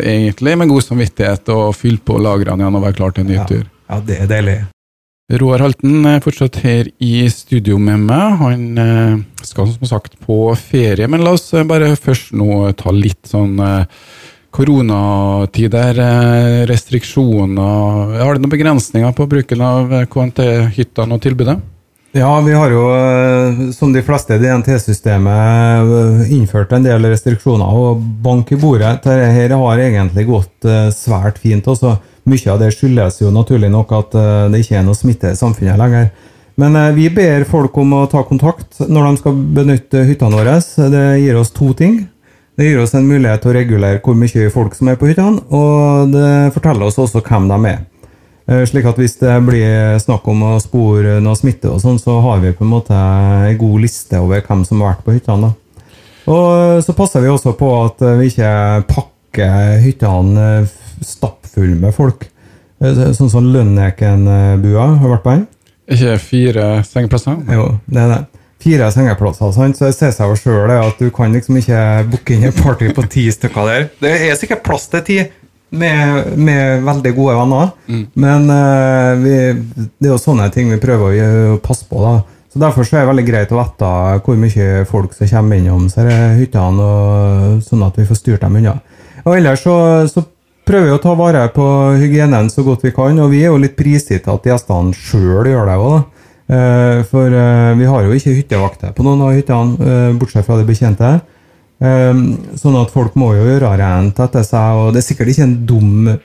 egentlig 0.00 0.56
med 0.60 0.72
god 0.72 0.86
samvittighet 0.86 1.52
og 1.56 1.68
fylt 1.76 2.04
på 2.06 2.20
lagrene 2.22 2.64
igjen 2.64 2.80
og 2.80 2.88
være 2.88 2.98
klar 3.00 3.16
til 3.16 3.26
en 3.26 3.30
ny 3.34 3.38
ja. 3.40 3.50
tur. 3.50 3.66
Ja, 3.90 4.00
det 4.06 4.22
er 4.22 4.30
deilig. 4.30 4.56
Roar 5.26 5.58
Halten 5.58 6.04
er 6.06 6.20
fortsatt 6.22 6.60
her 6.62 6.86
i 7.02 7.24
studio 7.34 7.80
med 7.82 8.04
meg. 8.06 8.34
Han 8.38 8.60
eh, 8.78 9.16
skal 9.42 9.72
som 9.72 9.88
sagt 9.90 10.14
på 10.22 10.36
ferie, 10.54 11.08
men 11.10 11.24
la 11.26 11.32
oss 11.34 11.48
eh, 11.50 11.66
bare 11.66 11.88
først 11.98 12.30
nå 12.38 12.60
ta 12.78 12.92
litt 12.94 13.26
sånn 13.26 13.58
eh, 13.58 14.04
koronatider, 14.54 15.98
restriksjoner. 16.70 18.14
Har 18.22 18.38
du 18.38 18.44
noen 18.44 18.54
begrensninger 18.54 19.18
på 19.18 19.26
bruken 19.28 19.66
av 19.66 19.90
KNT-hyttene 20.14 21.18
og 21.18 21.26
tilbudet? 21.26 21.58
Ja, 22.16 22.40
vi 22.40 22.52
har 22.52 22.70
jo, 22.70 22.84
eh, 22.96 23.70
som 23.70 23.92
de 23.92 24.02
fleste 24.02 24.34
i 24.34 24.38
DNT-systemet, 24.38 26.24
eh, 26.24 26.32
innført 26.32 26.72
en 26.72 26.82
del 26.82 27.04
restriksjoner. 27.04 27.68
Og 27.76 28.00
bank 28.00 28.52
i 28.52 28.56
bordet. 28.56 29.02
Dette 29.04 29.52
har 29.52 29.78
egentlig 29.78 30.24
gått 30.26 30.64
eh, 30.64 30.88
svært 30.96 31.36
fint. 31.38 31.66
også. 31.66 31.98
Mye 32.24 32.52
av 32.52 32.58
det 32.58 32.72
skyldes 32.72 33.20
jo 33.20 33.30
naturlig 33.30 33.68
nok 33.70 33.92
at 33.92 34.16
det 34.50 34.58
ikke 34.58 34.80
er 34.80 34.82
noe 34.82 34.98
smitte 34.98 35.30
i 35.30 35.36
samfunnet 35.38 35.78
lenger. 35.78 36.08
Men 36.58 36.74
vi 36.96 37.06
ber 37.08 37.44
folk 37.44 37.76
om 37.78 37.92
å 37.92 38.10
ta 38.10 38.24
kontakt 38.26 38.80
når 38.80 39.04
de 39.06 39.20
skal 39.20 39.36
benytte 39.54 40.02
hyttene 40.08 40.34
våre. 40.34 40.56
Det 40.90 41.04
gir 41.22 41.38
oss 41.38 41.52
to 41.54 41.72
ting. 41.78 42.08
Det 42.56 42.66
gir 42.66 42.80
oss 42.82 42.96
en 42.98 43.06
mulighet 43.06 43.44
til 43.44 43.52
å 43.52 43.54
regulere 43.54 44.00
hvor 44.02 44.18
mye 44.18 44.50
folk 44.50 44.74
som 44.74 44.88
er 44.88 44.98
på 44.98 45.06
hyttene, 45.06 45.38
og 45.54 46.10
det 46.10 46.54
forteller 46.56 46.88
oss 46.88 46.98
også 46.98 47.22
hvem 47.22 47.46
de 47.52 47.60
er. 47.76 47.84
Eh, 48.46 48.62
slik 48.68 48.86
at 48.86 48.98
hvis 49.00 49.16
det 49.18 49.34
blir 49.42 49.96
snakk 50.02 50.26
om 50.30 50.44
å 50.46 50.52
spore 50.62 51.18
noe 51.22 51.38
smitte, 51.38 51.70
og 51.72 51.82
sånn, 51.82 51.98
så 51.98 52.20
har 52.22 52.42
vi 52.44 52.54
på 52.54 52.62
en 52.62 52.74
måte 52.76 52.94
en 52.94 53.58
god 53.58 53.82
liste 53.82 54.20
over 54.22 54.44
hvem 54.46 54.62
som 54.68 54.82
har 54.82 54.94
vært 54.94 55.06
på 55.06 55.16
hyttene. 55.16 55.50
Og 56.30 56.82
så 56.82 56.94
passer 56.98 57.22
vi 57.22 57.30
også 57.30 57.54
på 57.58 57.70
at 57.84 58.02
vi 58.20 58.30
ikke 58.30 58.52
pakker 58.90 59.82
hyttene 59.82 60.46
stappfulle 61.02 61.78
med 61.80 61.94
folk. 61.94 62.28
Eh, 62.82 63.02
sånn 63.18 63.32
som 63.32 63.50
Lønnekenbua 63.50 64.88
har 65.02 65.14
vært 65.16 65.26
på 65.26 65.34
den. 65.34 65.46
Ikke 65.86 66.16
fire 66.18 66.64
sengeplasser? 66.86 67.38
Jo, 67.50 67.68
det 67.86 68.02
er 68.02 68.12
det. 68.12 68.22
Fire 68.62 68.88
sengeplasser. 68.90 69.52
Sant? 69.54 69.78
Så 69.78 69.88
det 69.88 69.96
ser 69.98 70.14
seg 70.14 70.30
jo 70.32 70.38
sjøl 70.38 70.72
at 70.74 71.02
du 71.02 71.10
kan 71.14 71.34
liksom 71.34 71.58
ikke 71.60 71.80
booke 72.10 72.34
inn 72.34 72.46
et 72.48 72.62
party 72.62 72.90
på 72.94 73.04
ti 73.10 73.26
stykker 73.34 73.68
der. 73.70 73.88
Det 74.02 74.14
er 74.26 74.38
sikkert 74.38 74.64
plass 74.66 74.88
til 74.92 75.04
ti, 75.06 75.18
med, 75.70 76.38
med, 76.38 76.84
veldig 76.86 77.12
gode 77.16 77.34
venner. 77.40 77.70
Mm. 77.90 78.06
Men 78.14 78.48
uh, 78.50 79.12
vi, 79.22 79.36
det 79.98 80.08
er 80.08 80.14
jo 80.14 80.22
sånne 80.22 80.48
ting 80.54 80.70
vi 80.70 80.80
prøver 80.82 81.18
å, 81.18 81.34
å 81.56 81.60
passe 81.62 81.86
på. 81.88 82.00
da. 82.02 82.20
Så 82.52 82.62
Derfor 82.62 82.86
så 82.86 82.96
er 82.96 83.04
det 83.04 83.10
veldig 83.10 83.26
greit 83.26 83.50
å 83.52 83.58
vite 83.58 83.90
hvor 84.24 84.38
mye 84.40 84.86
folk 84.88 85.12
som 85.12 85.28
kommer 85.28 85.58
innom 85.60 85.90
hyttene, 85.92 86.86
og, 86.86 87.58
sånn 87.66 87.84
at 87.84 87.98
vi 88.00 88.06
får 88.08 88.20
styrt 88.22 88.46
dem 88.46 88.56
unna. 88.62 88.78
Og 89.26 89.34
Ellers 89.36 89.60
så, 89.66 89.76
så, 90.08 90.24
prøver 90.66 90.88
vi 90.88 90.94
å 90.96 91.02
ta 91.02 91.12
vare 91.14 91.44
på 91.54 91.64
hygienen 92.00 92.48
så 92.50 92.64
godt 92.66 92.82
vi 92.82 92.90
kan, 92.96 93.18
og 93.22 93.28
vi 93.30 93.44
er 93.44 93.52
jo 93.52 93.60
litt 93.62 93.76
prisgitt 93.78 94.24
at 94.26 94.48
gjestene 94.48 94.96
sjøl 94.96 95.46
gjør 95.46 95.68
det 95.68 95.76
òg. 95.78 95.98
Uh, 96.46 97.04
for 97.10 97.28
uh, 97.28 97.74
vi 97.76 97.86
har 97.90 98.06
jo 98.06 98.16
ikke 98.16 98.34
hyttevakter 98.38 98.96
på 98.96 99.04
noen 99.04 99.26
av 99.26 99.36
hyttene, 99.36 100.16
bortsett 100.16 100.46
fra 100.46 100.56
de 100.58 100.66
bekjente. 100.66 101.12
Um, 101.12 101.35
sånn 101.76 102.76
at 102.80 102.92
folk 102.94 103.18
må 103.20 103.34
jo 103.36 103.42
gjøre 103.44 103.74
rent 103.76 104.20
etter 104.24 104.44
seg, 104.46 104.78
og 104.80 104.94
det 104.94 105.02
er 105.02 105.06
sikkert 105.10 105.32
ikke 105.34 105.44
en 105.44 105.58
dum 105.68 106.16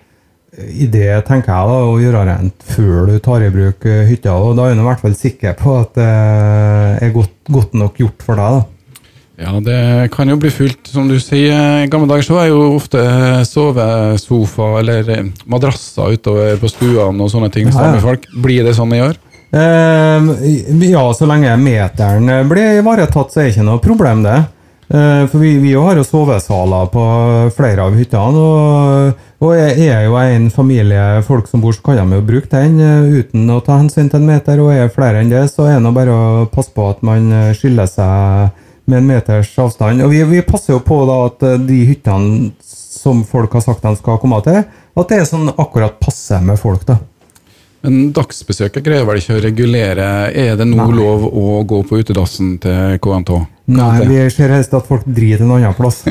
idé 0.51 1.07
tenker 1.23 1.53
jeg 1.53 1.69
da, 1.69 1.77
å 1.87 1.95
gjøre 2.01 2.25
rent 2.27 2.65
før 2.73 3.07
du 3.07 3.15
tar 3.23 3.45
i 3.45 3.53
bruk 3.53 3.87
eh, 3.87 4.03
hytta. 4.09 4.35
og 4.35 4.57
Da 4.59 4.67
er 4.67 4.75
du 4.75 4.83
i 4.83 4.89
hvert 4.89 5.03
fall 5.03 5.15
sikker 5.15 5.55
på 5.59 5.77
at 5.79 5.95
det 5.95 6.11
er 7.07 7.15
godt, 7.15 7.35
godt 7.47 7.75
nok 7.79 7.99
gjort 8.03 8.25
for 8.25 8.39
deg. 8.39 8.59
da. 8.59 8.67
Ja, 9.41 9.55
det 9.63 10.11
kan 10.13 10.29
jo 10.29 10.37
bli 10.37 10.51
fullt. 10.53 10.91
Som 10.91 11.07
du 11.09 11.15
sier, 11.23 11.55
i 11.81 11.89
gamle 11.89 12.09
dager 12.11 12.27
så 12.27 12.35
var 12.37 12.49
jo 12.51 12.75
ofte 12.75 13.01
sovesofa 13.47 14.69
eller 14.83 15.11
eh, 15.15 15.27
madrasser 15.49 16.17
utover 16.17 16.59
på 16.61 16.71
stuene 16.71 17.15
og 17.15 17.31
sånne 17.31 17.51
ting. 17.53 17.71
Ja, 17.71 17.93
ja. 17.95 18.03
folk. 18.03 18.27
Blir 18.43 18.67
det 18.67 18.75
sånn 18.77 18.93
i 18.97 19.03
år? 19.07 19.17
Eh, 19.51 20.31
ja, 20.91 21.05
så 21.15 21.27
lenge 21.27 21.55
meteren 21.59 22.27
blir 22.51 22.81
ivaretatt, 22.83 23.31
så 23.31 23.41
er 23.41 23.47
det 23.47 23.55
ikke 23.55 23.69
noe 23.71 23.83
problem, 23.83 24.27
det. 24.27 24.41
Eh, 24.93 25.27
for 25.27 25.39
vi, 25.39 25.57
vi 25.57 25.73
har 25.73 25.95
jo 25.95 26.03
sovesaler 26.03 26.89
på 26.91 27.03
flere 27.55 27.85
av 27.87 27.95
hyttene. 27.95 28.41
Og, 28.41 29.21
og 29.45 29.53
er 29.55 30.03
jo 30.03 30.17
en 30.19 30.49
familie 30.51 31.21
folk 31.23 31.47
som 31.47 31.63
bor, 31.63 31.75
så 31.75 31.85
kan 31.85 32.01
de 32.01 32.19
jo 32.19 32.25
bruke 32.27 32.51
den 32.51 32.81
eh, 32.83 33.21
uten 33.21 33.47
å 33.53 33.61
ta 33.63 33.77
hensyn 33.79 34.11
til 34.11 34.19
en 34.19 34.27
meter. 34.27 34.59
Og 34.59 34.73
er 34.75 34.91
flere 34.91 35.21
enn 35.21 35.31
det, 35.31 35.45
så 35.53 35.69
er 35.71 35.79
det 35.79 35.93
bare 35.95 36.17
å 36.17 36.49
passe 36.51 36.75
på 36.75 36.89
at 36.91 37.05
man 37.07 37.31
eh, 37.31 37.53
skiller 37.55 37.87
seg 37.87 38.59
med 38.91 38.99
en 38.99 39.07
meters 39.13 39.53
avstand. 39.63 40.03
Og 40.03 40.11
vi, 40.11 40.25
vi 40.27 40.43
passer 40.43 40.75
jo 40.75 40.81
på 40.83 40.99
da 41.07 41.21
at 41.29 41.47
de 41.63 41.79
hyttene 41.87 42.51
som 42.61 43.23
folk 43.25 43.55
har 43.55 43.63
sagt 43.63 43.85
de 43.85 43.95
skal 43.95 44.19
komme 44.19 44.41
til, 44.43 44.59
at 44.67 45.07
det 45.07 45.21
er 45.21 45.29
sånn 45.29 45.53
akkurat 45.55 46.01
passe 46.03 46.35
med 46.43 46.59
folk. 46.59 46.83
da. 46.89 46.99
Men 47.81 48.11
dagsbesøket 48.13 48.83
greier 48.85 49.07
vel 49.07 49.17
ikke 49.17 49.39
å 49.39 49.41
regulere 49.41 50.05
Er 50.37 50.53
det 50.59 50.67
nå 50.69 50.85
lov 50.93 51.23
å 51.25 51.63
gå 51.65 51.79
på 51.89 52.01
utedassen 52.03 52.59
til 52.61 52.99
KNT? 53.01 53.31
Nei, 53.71 54.05
vi 54.09 54.19
ser 54.33 54.51
helst 54.53 54.73
at 54.75 54.87
folk 54.87 55.05
driter 55.05 55.45
en 55.45 55.53
annen 55.55 55.75
plass. 55.77 56.01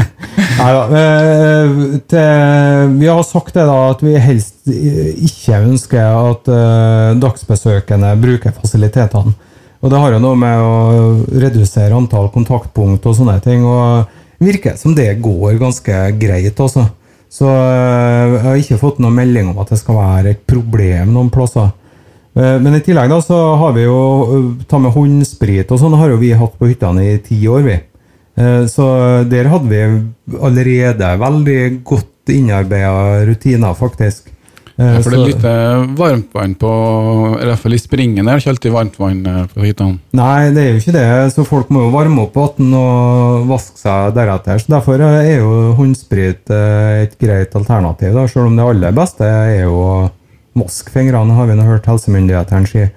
Nei 0.60 0.70
da. 0.76 0.82
Vi 2.92 3.08
har 3.08 3.22
sagt 3.26 3.54
det 3.56 3.66
da, 3.66 3.78
at 3.90 4.04
vi 4.04 4.14
helst 4.20 4.70
ikke 4.70 5.62
ønsker 5.64 6.04
at 6.04 6.50
uh, 6.52 7.18
dagsbesøkende 7.20 8.14
bruker 8.22 8.54
fasilitetene. 8.56 9.34
Og 9.80 9.88
det 9.88 10.00
har 10.02 10.12
jo 10.12 10.20
noe 10.20 10.36
med 10.36 10.60
å 10.60 10.72
redusere 11.40 11.96
antall 11.96 12.28
kontaktpunkt 12.34 13.06
og 13.08 13.16
sånne 13.16 13.38
ting. 13.44 13.64
Og 13.64 14.10
virker 14.40 14.76
som 14.80 14.94
det 14.96 15.14
går 15.24 15.56
ganske 15.60 16.02
greit, 16.20 16.60
altså. 16.60 16.86
Så 17.30 17.46
jeg 17.46 18.40
har 18.42 18.58
ikke 18.58 18.80
fått 18.80 18.98
noen 19.00 19.14
melding 19.14 19.52
om 19.52 19.60
at 19.62 19.70
det 19.70 19.78
skal 19.78 20.00
være 20.00 20.34
et 20.34 20.42
problem 20.50 21.12
noen 21.14 21.30
plasser. 21.32 21.70
Eh, 22.38 22.56
men 22.62 22.76
i 22.78 22.82
tillegg 22.84 23.10
da, 23.10 23.20
så 23.24 23.38
har 23.58 23.76
vi 23.76 23.86
jo 23.86 24.00
eh, 24.22 24.50
ta 24.70 24.78
med 24.82 24.94
håndsprit 24.94 25.70
og 25.70 25.80
sånn 25.82 25.98
har 25.98 26.12
jo 26.12 26.20
vi 26.20 26.34
hatt 26.36 26.58
på 26.58 26.70
hyttene 26.70 27.06
i 27.16 27.20
ti 27.24 27.40
år. 27.50 27.64
vi. 27.66 27.78
Eh, 28.40 28.64
så 28.70 28.86
der 29.30 29.50
hadde 29.50 29.70
vi 29.70 30.36
allerede 30.38 31.14
veldig 31.24 31.62
godt 31.84 32.30
innarbeida 32.30 33.24
rutiner, 33.26 33.74
faktisk. 33.74 34.28
Ja, 34.80 34.94
for 35.04 35.12
det 35.12 35.18
er 35.18 35.26
litt 35.28 35.98
varmtvann 35.98 36.54
på 36.56 36.68
I 37.36 37.48
hvert 37.50 37.60
fall 37.60 37.74
i 37.76 37.80
springen 37.82 38.24
er 38.24 38.38
det 38.38 38.40
ikke 38.40 38.52
alltid 38.54 38.72
varmtvann 38.72 39.18
på 39.52 39.66
hyttene? 39.66 39.98
Nei, 40.16 40.54
det 40.56 40.62
er 40.62 40.70
jo 40.70 40.78
ikke 40.80 40.94
det. 40.94 41.02
Så 41.34 41.44
folk 41.44 41.68
må 41.74 41.82
jo 41.82 41.90
varme 41.92 42.22
opp 42.22 42.38
vann 42.38 42.70
og 42.78 43.50
vaske 43.50 43.76
seg 43.76 44.14
deretter. 44.16 44.62
Så 44.62 44.72
Derfor 44.72 45.04
er 45.04 45.34
jo 45.34 45.74
håndsprit 45.76 46.54
et 46.54 47.12
greit 47.20 47.58
alternativ, 47.60 48.14
da, 48.16 48.24
selv 48.30 48.48
om 48.48 48.56
det 48.56 48.70
aller 48.70 48.96
beste 48.96 49.28
er 49.28 49.66
jo 49.66 49.82
Moskfingrene 50.58 51.36
har 51.36 51.48
vi 51.48 51.56
nå 51.58 51.66
hørt 51.68 51.88
helsemyndighetene 51.90 52.68
si. 52.68 52.88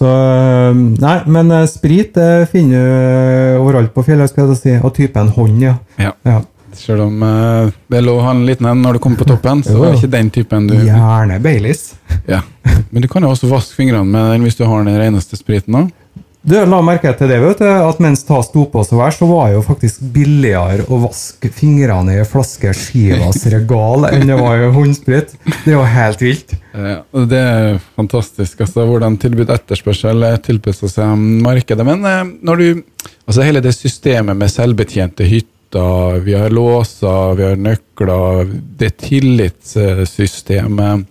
Så 0.00 0.06
eh, 0.06 0.76
Nei, 0.76 1.16
men 1.30 1.50
eh, 1.54 1.66
sprit 1.70 2.14
det 2.16 2.48
finner 2.52 2.86
du 2.86 3.60
overalt 3.64 3.92
på 3.94 4.04
fjellet, 4.06 4.30
skal 4.30 4.48
jeg 4.48 4.60
si. 4.60 4.78
Og 4.80 4.94
typen 4.96 5.32
hånd, 5.36 5.60
ja. 5.64 5.76
ja. 6.00 6.14
ja. 6.28 6.40
Selv 6.76 7.08
om 7.08 7.22
uh, 7.26 7.66
det 7.90 7.98
er 7.98 8.04
lov 8.06 8.20
å 8.20 8.26
ha 8.28 8.34
en 8.36 8.44
liten 8.46 8.68
en 8.70 8.78
når 8.78 8.96
du 8.96 9.02
kommer 9.02 9.18
på 9.18 9.26
toppen, 9.26 9.64
så 9.66 9.74
er 9.74 9.90
det 9.90 9.98
ikke 9.98 10.12
den 10.12 10.28
typen 10.30 10.68
du 10.70 10.76
Gjerne 10.78 11.40
Baileys. 11.42 11.96
ja. 12.30 12.44
Men 12.90 13.02
du 13.02 13.08
kan 13.10 13.26
jo 13.26 13.32
også 13.32 13.50
vaske 13.50 13.74
fingrene 13.74 14.06
med 14.06 14.30
den 14.34 14.46
hvis 14.46 14.58
du 14.58 14.62
har 14.68 14.86
den 14.86 14.98
reneste 14.98 15.38
spriten 15.38 15.76
òg. 15.80 15.90
Du, 16.40 16.54
la 16.56 16.78
merke 16.80 17.10
til 17.18 17.28
det, 17.28 17.36
vet 17.42 17.58
du, 17.60 17.66
at 17.68 17.98
mens 18.00 18.22
tas 18.24 18.46
sto 18.48 18.62
på 18.72 18.80
så 18.86 18.96
verst, 18.96 19.18
så 19.20 19.26
var 19.28 19.50
det 19.50 19.58
jo 19.58 19.64
faktisk 19.66 20.00
billigere 20.14 20.86
å 20.88 20.96
vaske 21.02 21.50
fingrene 21.52 22.14
i 22.14 22.20
en 22.22 22.28
flaske 22.28 22.72
Skivas 22.76 23.44
regal 23.52 24.06
enn 24.08 24.24
det 24.30 24.36
var 24.38 24.56
i 24.56 24.70
håndsprit. 24.72 25.34
Det 25.44 25.68
er 25.68 25.76
jo 25.76 25.82
helt 25.84 26.20
vilt. 26.24 26.54
Ja, 26.72 27.04
det 27.28 27.40
er 27.40 27.76
fantastisk. 27.98 28.60
altså 28.64 28.86
Hvordan 28.88 29.18
tilbud 29.20 29.50
etterspørsel 29.52 30.24
tilpasser 30.46 30.88
seg 30.88 31.16
markedet. 31.44 31.84
Men 31.86 32.04
eh, 32.08 32.24
når 32.40 32.56
du 32.56 32.82
Altså 33.30 33.44
hele 33.46 33.60
det 33.62 33.70
systemet 33.76 34.34
med 34.36 34.50
selvbetjente 34.50 35.24
hytter, 35.24 36.18
vi 36.26 36.32
har 36.34 36.50
låser, 36.50 37.34
vi 37.38 37.44
har 37.46 37.56
nøkler, 37.62 38.48
det 38.80 38.90
tillitssystemet 39.04 41.04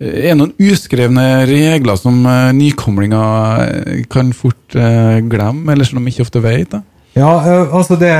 er 0.00 0.30
det 0.30 0.36
noen 0.38 0.54
uskrevne 0.56 1.26
regler 1.48 1.98
som 2.00 2.22
uh, 2.24 2.48
nykomlinger 2.56 3.64
eh, 3.66 4.00
kan 4.10 4.32
fort 4.36 4.72
glemme, 4.72 5.72
eller 5.72 5.84
som 5.84 6.00
de 6.00 6.12
ikke 6.12 6.24
ofte 6.24 6.42
vet? 6.44 6.70
da? 6.72 6.82
Ja, 7.18 7.30
altså 7.74 7.96
det 7.98 8.12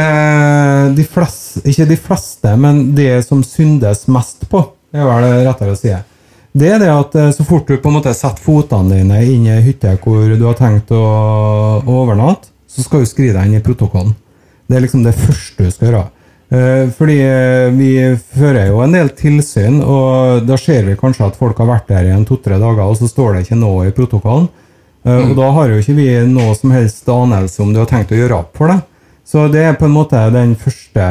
de 0.97 1.05
fleste, 1.07 1.63
Ikke 1.71 1.87
de 1.87 1.97
fleste, 1.97 2.57
men 2.59 2.91
det 2.97 3.23
som 3.25 3.45
syndes 3.47 4.09
mest 4.11 4.49
på, 4.51 4.65
er 4.93 5.07
vel 5.07 5.29
rettere 5.47 5.77
å 5.77 5.79
si. 5.79 5.93
Det 6.51 6.73
er 6.75 6.83
det 6.83 6.91
at 6.91 7.15
så 7.37 7.47
fort 7.47 7.71
du 7.71 7.77
på 7.79 7.89
en 7.89 8.01
måte 8.01 8.13
setter 8.19 8.43
fotene 8.43 8.99
dine 8.99 9.21
inn 9.23 9.47
i 9.47 9.61
hytte 9.63 9.95
hvor 10.03 10.27
du 10.35 10.43
har 10.43 10.59
tenkt 10.59 10.91
å 10.91 11.05
overnatte, 11.87 12.51
så 12.67 12.83
skal 12.83 13.05
du 13.05 13.11
skrive 13.11 13.39
deg 13.39 13.47
inn 13.47 13.61
i 13.61 13.63
protokollen. 13.63 14.17
Det 14.67 14.77
er 14.77 14.85
liksom 14.85 15.07
det 15.07 15.15
første 15.19 15.67
du 15.67 15.71
skal 15.71 15.89
gjøre. 15.89 16.09
Eh, 16.51 16.89
fordi 16.99 17.21
eh, 17.23 17.69
vi 17.71 17.91
fører 18.35 18.73
jo 18.73 18.81
en 18.83 18.95
del 18.97 19.13
tilsyn, 19.15 19.79
og 19.87 20.43
da 20.49 20.57
ser 20.59 20.83
vi 20.89 20.99
kanskje 20.99 21.29
at 21.29 21.39
folk 21.39 21.61
har 21.63 21.69
vært 21.69 21.93
der 21.93 22.09
i 22.09 22.15
en 22.15 22.27
to-tre 22.27 22.59
dager, 22.59 22.83
og 22.83 22.99
så 22.99 23.07
står 23.07 23.37
det 23.37 23.45
ikke 23.45 23.61
noe 23.61 23.87
i 23.87 23.95
protokollen. 23.95 24.49
Eh, 25.05 25.13
mm. 25.15 25.29
Og 25.31 25.37
da 25.39 25.51
har 25.55 25.71
jo 25.71 25.79
ikke 25.79 25.95
vi 26.01 26.09
noe 26.27 26.57
som 26.59 26.75
helst 26.75 27.07
anelse 27.15 27.63
om 27.63 27.71
du 27.71 27.79
har 27.79 27.91
tenkt 27.91 28.11
å 28.11 28.19
gjøre 28.19 28.41
opp 28.43 28.59
for 28.59 28.75
det. 28.75 28.81
Så 29.31 29.45
det 29.53 29.63
er 29.63 29.77
på 29.79 29.87
en 29.87 29.95
måte 29.95 30.19
den 30.35 30.57
første 30.59 31.05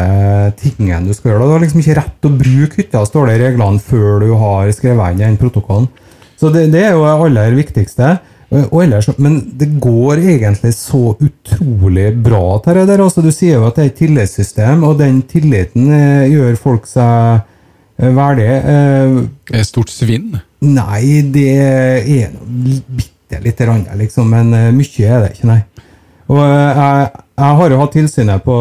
tingen 0.60 1.08
du 1.08 1.14
skal 1.16 1.32
gjøre. 1.32 1.46
Du 1.48 1.54
har 1.56 1.64
liksom 1.64 1.80
ikke 1.80 1.96
rett 2.02 2.18
til 2.20 2.34
å 2.34 2.40
bruke 2.42 2.82
hytta, 2.82 3.06
står 3.08 3.30
det 3.30 3.38
i 3.38 3.44
reglene, 3.46 3.80
før 3.80 4.20
du 4.26 4.34
har 4.42 4.74
skrevet 4.76 5.14
inn 5.14 5.24
den 5.24 5.40
protokollen. 5.40 5.88
Så 6.40 6.52
det, 6.52 6.66
det 6.74 6.84
er 6.84 6.98
jo 6.98 7.06
det 7.06 7.16
aller 7.16 7.56
viktigste. 7.56 8.18
Ellers, 8.50 9.06
men 9.22 9.36
det 9.60 9.68
går 9.82 10.24
egentlig 10.24 10.72
så 10.74 11.14
utrolig 11.22 12.08
bra 12.18 12.58
til 12.66 12.80
det 12.80 12.88
der. 12.90 13.04
Altså, 13.04 13.22
du 13.22 13.30
sier 13.34 13.60
jo 13.60 13.68
at 13.68 13.78
det 13.78 13.84
er 13.84 13.92
et 13.92 14.00
tillitssystem, 14.02 14.84
og 14.88 14.98
den 15.02 15.22
tilliten 15.30 15.92
eh, 15.94 16.26
gjør 16.32 16.58
folk 16.58 16.90
seg 16.90 17.44
eh, 18.00 18.10
verdige. 18.18 18.56
Eh, 18.74 19.20
er 19.54 19.68
stort 19.68 19.94
svinn? 19.94 20.40
Nei, 20.66 21.22
det 21.30 21.50
er 21.62 22.34
bitte 22.50 23.44
lite 23.44 23.68
grann, 23.70 23.86
liksom, 24.00 24.34
men 24.34 24.50
eh, 24.58 24.72
mye 24.74 25.06
er 25.06 25.28
det 25.28 25.36
ikke, 25.36 25.52
nei. 25.52 25.60
Og 26.30 26.42
eh, 26.42 26.80
jeg, 26.82 27.12
jeg 27.44 27.60
har 27.62 27.76
jo 27.76 27.82
hatt 27.84 27.94
tilsynet 28.00 28.48
på, 28.48 28.58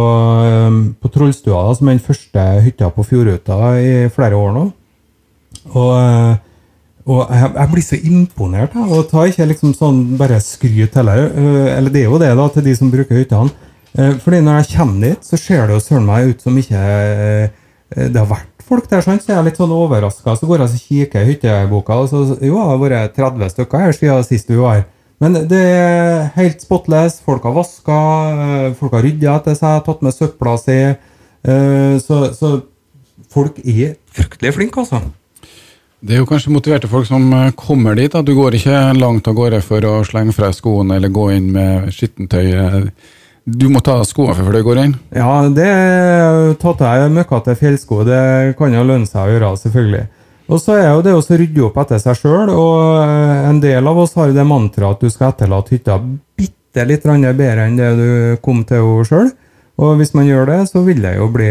eh, 0.51 0.77
på 1.01 1.13
Trollstua, 1.17 1.65
som 1.79 1.89
er 1.89 1.97
den 1.97 2.05
første 2.05 2.45
hytta 2.67 2.93
på 2.93 3.07
Fjordruta 3.09 3.73
i 3.81 4.05
flere 4.13 4.37
år 4.37 4.53
nå. 4.53 4.67
Og, 5.73 5.91
eh, 5.97 6.37
og 7.09 7.31
jeg, 7.33 7.49
jeg 7.57 7.71
blir 7.73 7.85
så 7.87 7.99
imponert, 8.11 8.75
jeg, 8.77 8.91
og 8.93 9.07
tar 9.11 9.31
ikke 9.31 9.47
liksom 9.49 9.73
sånn 9.79 10.03
bare 10.21 10.37
skryt 10.45 10.99
heller. 11.01 11.23
eh, 11.33 11.71
Eller 11.79 11.95
det 11.95 12.03
er 12.05 12.11
jo 12.13 12.19
det, 12.21 12.29
da, 12.37 12.49
til 12.53 12.67
de 12.67 12.75
som 12.77 12.91
bruker 12.93 13.17
hyttene. 13.23 13.51
Eh, 13.97 14.13
Fordi 14.21 14.43
når 14.45 14.59
jeg 14.61 14.77
kommer 14.77 15.07
dit, 15.09 15.25
så 15.25 15.39
ser 15.41 15.67
det 15.71 15.79
jo 15.79 15.81
søren 15.87 16.05
meg 16.07 16.35
ut 16.35 16.45
som 16.45 16.59
ikke 16.61 16.83
eh, 16.85 17.49
det 17.97 18.21
har 18.21 18.29
vært 18.29 18.67
folk 18.69 18.85
der, 18.91 19.01
sånn, 19.01 19.17
så 19.25 19.33
jeg 19.33 19.39
er 19.41 19.47
litt 19.47 19.57
sånn 19.57 19.73
overraska. 19.73 20.35
Så 20.37 20.45
går 20.51 20.61
jeg 20.61 20.69
og 20.69 20.83
kikker 20.85 21.25
i 21.25 21.31
hytteboka, 21.33 21.97
og 22.03 22.11
så 22.13 22.23
jo, 22.45 22.59
det 22.61 22.69
har 22.69 22.83
vært 22.83 23.15
30 23.17 23.53
stykker 23.55 23.87
her 23.87 23.97
siden 23.97 24.27
sist 24.29 24.51
vi 24.53 24.59
var 24.61 24.75
her. 24.77 24.85
Men 25.25 25.39
det 25.49 25.59
er 25.65 26.27
helt 26.37 26.61
spotless. 26.63 27.17
Folk 27.25 27.43
har 27.49 27.57
vaska, 27.57 27.97
folk 28.79 28.93
har 28.95 29.03
rydda 29.03 29.39
etter 29.41 29.57
seg, 29.57 29.81
tatt 29.89 30.05
med 30.05 30.15
søpla 30.15 30.53
si. 30.61 30.77
Så, 32.05 32.19
så 32.37 32.51
folk 33.33 33.59
er 33.65 33.97
fryktelig 34.15 34.53
flinke, 34.61 34.85
altså. 34.85 35.01
Det 35.99 36.15
er 36.15 36.21
jo 36.23 36.29
kanskje 36.31 36.53
motiverte 36.55 36.91
folk 36.91 37.09
som 37.09 37.25
eh, 37.35 37.53
kommer 37.59 37.97
dit. 37.99 38.13
da. 38.13 38.23
Du 38.23 38.35
går 38.39 38.55
ikke 38.59 38.83
langt 38.99 39.27
av 39.27 39.35
gårde 39.35 39.63
for 39.67 39.85
å 39.85 39.95
slenge 40.07 40.35
fra 40.37 40.53
skoene 40.55 40.99
eller 40.99 41.11
gå 41.11 41.31
inn 41.35 41.49
med 41.55 41.89
skittentøy. 41.95 42.93
Du 43.49 43.67
må 43.73 43.81
ta 43.81 43.97
skoene 44.05 44.37
før 44.37 44.59
du 44.59 44.63
går 44.67 44.83
inn. 44.85 44.95
Ja, 45.17 45.41
det 45.49 45.73
tatt 46.63 46.85
jeg 46.85 47.11
møkkete 47.17 47.57
fjellsko. 47.59 48.05
Det 48.07 48.23
kan 48.59 48.77
jo 48.77 48.85
lønne 48.87 49.09
seg 49.09 49.25
å 49.25 49.33
gjøre, 49.33 49.51
selvfølgelig. 49.65 50.05
Og 50.49 50.63
så 50.63 50.79
er 50.79 50.87
jo 50.93 51.03
det 51.05 51.13
å 51.17 51.21
rydde 51.21 51.65
opp 51.67 51.77
etter 51.83 52.01
seg 52.01 52.21
sjøl, 52.23 52.53
og 52.53 53.03
eh, 53.03 53.49
en 53.51 53.59
del 53.61 53.91
av 53.91 53.99
oss 54.05 54.15
har 54.17 54.31
det 54.33 54.47
mantraet 54.49 54.97
at 54.97 55.03
du 55.05 55.13
skal 55.13 55.33
etterlate 55.33 55.75
hytta 55.75 55.99
bitte 55.99 56.87
litt 56.89 57.05
bedre 57.05 57.67
enn 57.67 57.77
det 57.77 57.91
du 57.99 58.11
kom 58.45 58.63
til 58.69 59.03
sjøl. 59.09 59.33
Og 59.79 59.99
hvis 60.01 60.11
man 60.17 60.27
gjør 60.27 60.49
det, 60.51 60.59
så 60.73 60.83
vil 60.83 60.99
det 61.05 61.15
jo 61.15 61.29
bli, 61.31 61.51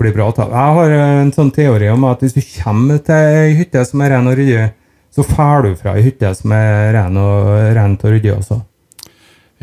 bli 0.00 0.12
bra. 0.16 0.30
Jeg 0.32 0.76
har 0.78 0.94
en 0.96 1.32
sånn 1.34 1.52
teori 1.52 1.90
om 1.92 2.06
at 2.08 2.24
hvis 2.24 2.36
du 2.38 2.40
kommer 2.62 3.02
til 3.04 3.34
ei 3.42 3.56
hytte 3.58 3.82
som 3.84 4.00
er 4.00 4.14
ren 4.14 4.30
og 4.30 4.38
ryddig, 4.38 4.70
så 5.14 5.26
drar 5.28 5.66
du 5.66 5.74
fra 5.76 5.92
ei 5.98 6.06
hytte 6.06 6.30
som 6.38 6.54
er 6.56 6.94
ren 6.96 7.18
og, 7.20 7.50
rent 7.76 8.06
og 8.06 8.14
ryddig 8.16 8.32
også. 8.38 8.62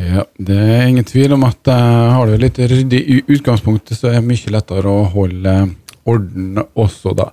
Ja, 0.02 0.24
Det 0.38 0.58
er 0.58 0.86
ingen 0.88 1.06
tvil 1.06 1.34
om 1.36 1.44
at 1.46 1.67
uh, 1.67 2.13
har 2.15 2.30
du 2.30 2.38
litt 2.39 2.62
ryddig 2.62 3.02
i 3.02 3.17
utgangspunktet, 3.26 3.98
så 3.98 4.12
er 4.12 4.20
det 4.20 4.30
mye 4.30 4.54
lettere 4.54 4.94
å 4.94 5.10
holde 5.12 5.58
orden 6.10 6.62
også, 6.80 7.15
da. 7.17 7.32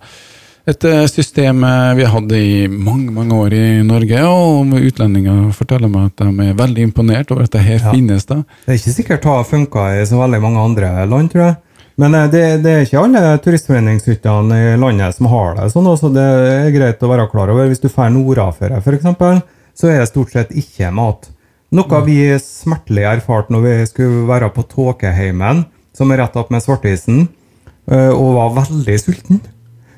Et 0.69 0.85
eh, 0.85 1.07
system 1.09 1.63
eh, 1.65 1.95
vi 1.97 2.05
har 2.05 2.13
hatt 2.13 2.33
i 2.37 2.67
mange 2.69 3.13
mange 3.15 3.37
år 3.41 3.55
i 3.57 3.63
Norge, 3.87 4.19
og 4.29 4.75
utlendinger 4.77 5.47
forteller 5.57 5.89
meg 5.89 6.11
at 6.11 6.21
de 6.21 6.49
er 6.51 6.59
veldig 6.59 6.85
imponert 6.91 7.33
over 7.33 7.47
at 7.47 7.55
det 7.57 7.63
her 7.65 7.79
Ja. 7.81 7.93
finnes. 7.95 8.27
da. 8.29 8.43
Det 8.67 8.75
er 8.75 8.81
ikke 8.83 8.97
sikkert 8.99 9.23
det 9.25 9.33
har 9.33 9.47
funka 9.49 9.87
i 9.97 10.05
så 10.05 10.21
veldig 10.21 10.43
mange 10.45 10.61
andre 10.61 10.91
land, 11.09 11.33
tror 11.33 11.45
jeg. 11.47 11.57
Men 11.97 12.15
eh, 12.15 12.29
det, 12.29 12.45
det 12.67 12.75
er 12.75 12.85
ikke 12.85 13.01
alle 13.01 13.23
turistforeningshyttene 13.47 14.61
i 14.75 14.77
landet 14.77 15.17
som 15.17 15.31
har 15.33 15.57
det 15.57 15.73
sånn. 15.73 15.89
Også 15.89 16.13
det 16.13 16.29
er 16.29 16.71
greit 16.77 17.03
å 17.03 17.13
være 17.15 17.31
klar 17.33 17.49
over. 17.49 17.67
Hvis 17.73 17.81
du 17.81 17.89
drar 17.89 18.13
nordafor, 18.13 18.77
f.eks., 18.83 19.43
så 19.79 19.89
er 19.89 20.01
det 20.03 20.09
stort 20.13 20.33
sett 20.37 20.53
ikke 20.53 20.93
mat. 20.93 21.31
Noe 21.73 22.05
vi 22.05 22.21
smertelig 22.43 23.05
erfarte 23.09 23.53
når 23.55 23.65
vi 23.65 23.75
skulle 23.89 24.27
være 24.29 24.53
på 24.53 24.65
Tåkeheimen, 24.69 25.65
som 25.97 26.11
er 26.13 26.27
rett 26.27 26.37
opp 26.37 26.51
med 26.51 26.61
Svartisen, 26.65 27.29
og 27.89 28.35
var 28.37 28.57
veldig 28.67 28.97
sulten. 29.01 29.41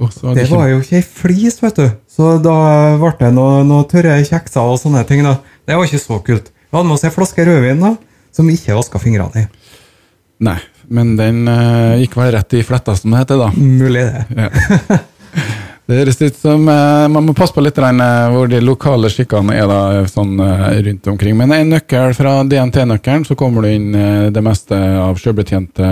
Og 0.00 0.12
så 0.14 0.30
er 0.30 0.40
Det 0.40 0.48
var 0.50 0.68
jo 0.70 0.80
ikke 0.80 0.98
ei 0.98 1.04
flis, 1.04 1.58
vet 1.62 1.76
du. 1.76 1.86
Så 2.08 2.36
da 2.42 2.56
ble 3.00 3.12
det 3.20 3.32
noen 3.36 3.68
noe 3.68 3.86
tørre 3.90 4.16
kjekser 4.24 4.64
og 4.64 4.80
sånne 4.80 5.04
ting. 5.08 5.22
da. 5.26 5.36
Det 5.68 5.76
var 5.76 5.88
ikke 5.88 6.02
så 6.02 6.20
kult. 6.24 6.50
Vi 6.70 6.76
hadde 6.76 6.88
med 6.88 6.96
oss 6.96 7.04
ei 7.04 7.14
flaske 7.14 7.44
rødvin 7.46 7.82
da, 7.82 7.94
som 8.32 8.48
vi 8.48 8.56
ikke 8.56 8.78
vaska 8.78 9.00
fingrene 9.02 9.44
i. 9.44 9.48
Nei, 10.46 10.58
men 10.88 11.16
den 11.18 11.44
uh, 11.50 11.98
gikk 12.00 12.16
vel 12.16 12.32
rett 12.34 12.56
i 12.56 12.64
fletta, 12.64 12.94
som 12.96 13.12
det 13.12 13.24
heter. 13.24 13.40
da. 13.42 13.50
Mulig 13.56 14.06
det. 14.08 14.26
Ja. 14.36 15.00
Det 15.90 15.96
høres 15.98 16.20
ut 16.22 16.36
som 16.38 16.68
uh, 16.70 17.08
man 17.10 17.24
må 17.26 17.32
passe 17.34 17.50
på 17.50 17.62
litt 17.64 17.78
eh, 17.82 18.28
hvor 18.30 18.46
de 18.46 18.60
lokale 18.62 19.08
skikkene 19.10 19.56
er 19.58 19.64
da, 19.66 20.04
sånn 20.06 20.36
uh, 20.38 20.68
rundt 20.86 21.08
omkring. 21.10 21.34
Men 21.34 21.50
en 21.56 21.72
nøkkel 21.74 22.14
fra 22.14 22.36
DNT-nøkkelen, 22.46 23.24
så 23.26 23.34
kommer 23.34 23.66
du 23.66 23.72
inn 23.72 23.88
det 24.30 24.44
meste 24.46 24.78
av 24.78 25.18
sjølbetjente 25.18 25.88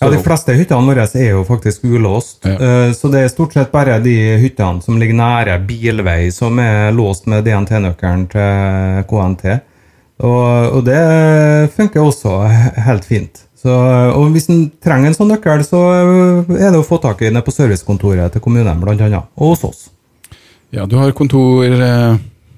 Ja, 0.00 0.10
De 0.12 0.18
fleste 0.20 0.52
hyttene 0.52 0.84
våre 0.90 1.06
er 1.08 1.30
jo 1.30 1.44
faktisk 1.48 1.84
ulåst, 1.88 2.44
Ja. 2.44 2.52
eh, 2.56 2.90
så 2.92 3.08
det 3.10 3.22
er 3.24 3.28
stort 3.32 3.54
sett 3.56 3.72
bare 3.72 3.98
de 4.04 4.36
hyttene 4.42 4.82
som 4.84 4.98
ligger 5.00 5.16
nære 5.16 5.56
bilvei, 5.66 6.30
som 6.32 6.58
er 6.58 6.92
låst 6.92 7.26
med 7.26 7.44
DNT-nøkkelen 7.46 8.26
til 8.28 9.04
KNT. 9.08 9.60
Og, 10.20 10.76
og 10.76 10.84
det 10.84 11.00
funker 11.76 12.00
også 12.04 12.36
helt 12.86 13.04
fint. 13.04 13.42
Så, 13.56 13.72
og 14.14 14.30
hvis 14.32 14.48
en 14.52 14.70
trenger 14.84 15.10
en 15.10 15.16
sånn 15.16 15.32
nøkkel, 15.32 15.64
så 15.66 15.80
er 16.54 16.70
det 16.70 16.78
å 16.78 16.84
få 16.86 17.00
tak 17.02 17.22
i 17.24 17.30
den 17.30 17.40
på 17.42 17.52
servicekontoret 17.54 18.32
til 18.32 18.40
kommunen, 18.44 18.68
annet. 18.68 19.24
Og 19.36 19.54
hos 19.56 19.64
oss. 19.64 19.88
Ja, 20.72 20.84
du 20.86 20.96
har 21.00 21.12
kontor 21.16 21.64
eh, 21.64 22.16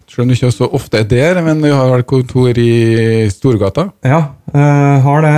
Selv 0.08 0.24
om 0.24 0.30
du 0.30 0.34
ikke 0.38 0.48
så 0.54 0.66
ofte 0.72 1.02
er 1.02 1.04
der, 1.04 1.38
men 1.44 1.60
du 1.60 1.68
har 1.68 2.00
kontor 2.08 2.56
i 2.56 3.28
Storgata. 3.28 3.90
Ja, 4.00 4.22
øh, 4.54 5.02
har 5.04 5.20
det. 5.26 5.34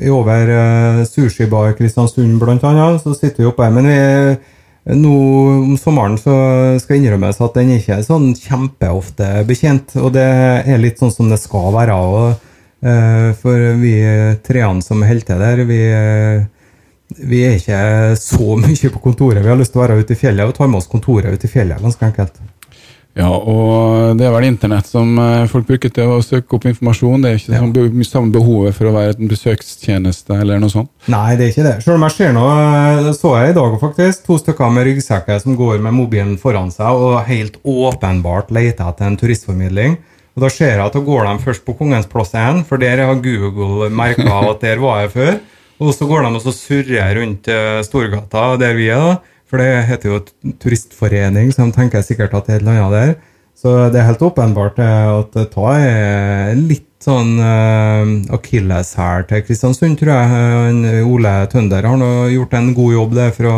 Øh, 0.00 0.12
over 0.16 0.52
øh, 0.56 1.02
sushibar 1.04 1.72
Kristiansund, 1.76 2.40
blant 2.40 2.64
annet, 2.64 3.02
så 3.02 3.12
sitter 3.12 3.42
vi 3.42 3.50
oppe 3.50 3.64
her. 3.64 3.70
Men 3.76 3.90
vi, 3.90 4.96
nå 4.96 5.12
om 5.58 5.76
sommeren 5.76 6.16
så 6.16 6.38
skal 6.80 6.96
innrømmes 6.96 7.40
at 7.44 7.60
den 7.60 7.76
ikke 7.76 7.98
er 7.98 8.08
sånn 8.08 8.32
kjempeofte 8.32 9.44
betjent. 9.44 9.98
Og 10.00 10.14
det 10.16 10.26
er 10.64 10.80
litt 10.80 10.96
sånn 11.02 11.12
som 11.12 11.28
det 11.28 11.42
skal 11.42 11.76
være. 11.76 12.00
Og, 12.00 12.52
for 13.42 13.70
vi 13.80 13.94
treene 14.46 14.84
som 14.84 15.04
holder 15.04 15.26
til 15.26 15.40
der, 15.42 15.64
vi, 15.68 15.80
vi 17.28 17.44
er 17.44 17.60
ikke 17.60 17.80
så 18.24 18.56
mye 18.64 18.96
på 18.96 19.04
kontoret. 19.04 19.44
Vi 19.44 19.52
har 19.52 19.60
lyst 19.60 19.76
til 19.76 19.84
å 19.84 19.86
være 19.88 20.00
ute 20.00 20.16
i 20.16 20.24
fjellet 20.24 20.48
og 20.48 20.56
ta 20.56 20.64
med 20.64 20.80
oss 20.80 20.88
kontoret 20.88 21.36
ut 21.36 21.44
i 21.44 21.56
fjellet, 21.58 21.82
ganske 21.84 22.14
enkelt. 22.14 22.46
Ja, 23.16 23.30
og 23.32 24.18
det 24.20 24.26
er 24.28 24.32
vel 24.34 24.44
internett 24.44 24.84
som 24.90 25.14
eh, 25.18 25.46
folk 25.48 25.64
bruker 25.70 25.88
til 25.88 26.10
å 26.12 26.18
søke 26.20 26.58
opp 26.58 26.66
informasjon. 26.68 27.22
Det 27.24 27.30
er 27.30 27.38
ikke 27.40 27.54
Ja. 27.54 27.60
sånn 27.64 28.04
samme 28.04 28.32
behovet 28.34 28.74
for 28.76 28.90
å 28.90 28.92
være 28.92 29.14
en 29.16 29.30
besøkstjeneste 29.30 30.36
eller 30.36 30.60
noe 30.60 30.68
sånt. 30.68 30.90
Nei, 31.08 31.36
det 31.36 31.46
er 31.46 31.52
ikke 31.54 31.64
det. 31.64 31.82
Selv 31.84 31.96
om 31.96 32.04
jeg 32.04 32.12
ser 32.18 32.34
noe, 32.36 33.14
så 33.16 33.32
jeg 33.40 33.54
i 33.54 33.56
dag 33.56 33.78
faktisk, 33.80 34.26
to 34.26 34.36
stykker 34.42 34.70
med 34.74 34.84
ryggsekker 34.90 35.40
som 35.40 35.56
går 35.56 35.80
med 35.80 35.96
mobilen 35.96 36.36
foran 36.38 36.68
seg 36.74 36.92
og 36.92 37.22
helt 37.24 37.56
åpenbart 37.64 38.52
leter 38.52 38.84
etter 38.90 39.08
en 39.08 39.16
turistformidling. 39.16 39.96
Og 40.36 40.42
Da 40.44 40.48
ser 40.52 40.74
jeg 40.76 40.84
at 40.84 40.92
da 40.92 41.00
går 41.00 41.24
de 41.24 41.44
først 41.46 41.64
på 41.64 41.72
Kongens 41.78 42.04
plass 42.12 42.34
1, 42.36 42.66
for 42.68 42.76
der 42.76 43.00
har 43.06 43.14
Google 43.24 43.88
merka 43.88 44.50
at 44.50 44.60
der 44.60 44.76
var 44.76 45.00
jeg 45.06 45.14
før. 45.16 45.38
Og 45.80 45.94
så 45.96 46.06
går 46.08 46.22
de 46.24 46.34
og 46.36 46.42
så 46.44 46.52
surrer 46.52 47.16
rundt 47.16 47.48
eh, 47.48 47.80
Storgata, 47.84 48.58
der 48.60 48.74
vi 48.76 48.88
er, 48.92 49.00
da. 49.00 49.16
For 49.46 49.62
det 49.62 49.86
heter 49.86 50.10
jo 50.10 50.20
turistforening, 50.62 51.52
så 51.54 51.66
de 51.66 51.74
tenker 51.76 52.02
sikkert 52.02 52.34
at 52.34 52.48
det 52.48 52.56
er 52.56 52.60
et 52.60 52.66
eller 52.66 52.80
annet 52.82 52.96
der. 52.96 53.34
Så 53.56 53.72
det 53.92 54.00
er 54.00 54.10
helt 54.10 54.24
åpenbart 54.26 54.80
eh, 54.84 55.10
at 55.16 55.36
Ta 55.52 55.70
er 55.78 56.58
litt 56.58 56.90
sånn 57.06 57.36
uh, 57.38 58.34
akilleshæl 58.34 59.26
til 59.28 59.44
Kristiansund, 59.46 59.98
tror 60.00 60.12
jeg. 60.12 60.72
Eh, 60.90 61.06
Ole 61.06 61.34
Tønder 61.52 61.86
har 61.86 62.00
nå 62.00 62.10
gjort 62.32 62.56
en 62.58 62.72
god 62.76 62.96
jobb 62.96 63.14
der 63.16 63.30
for 63.36 63.50
å 63.50 63.56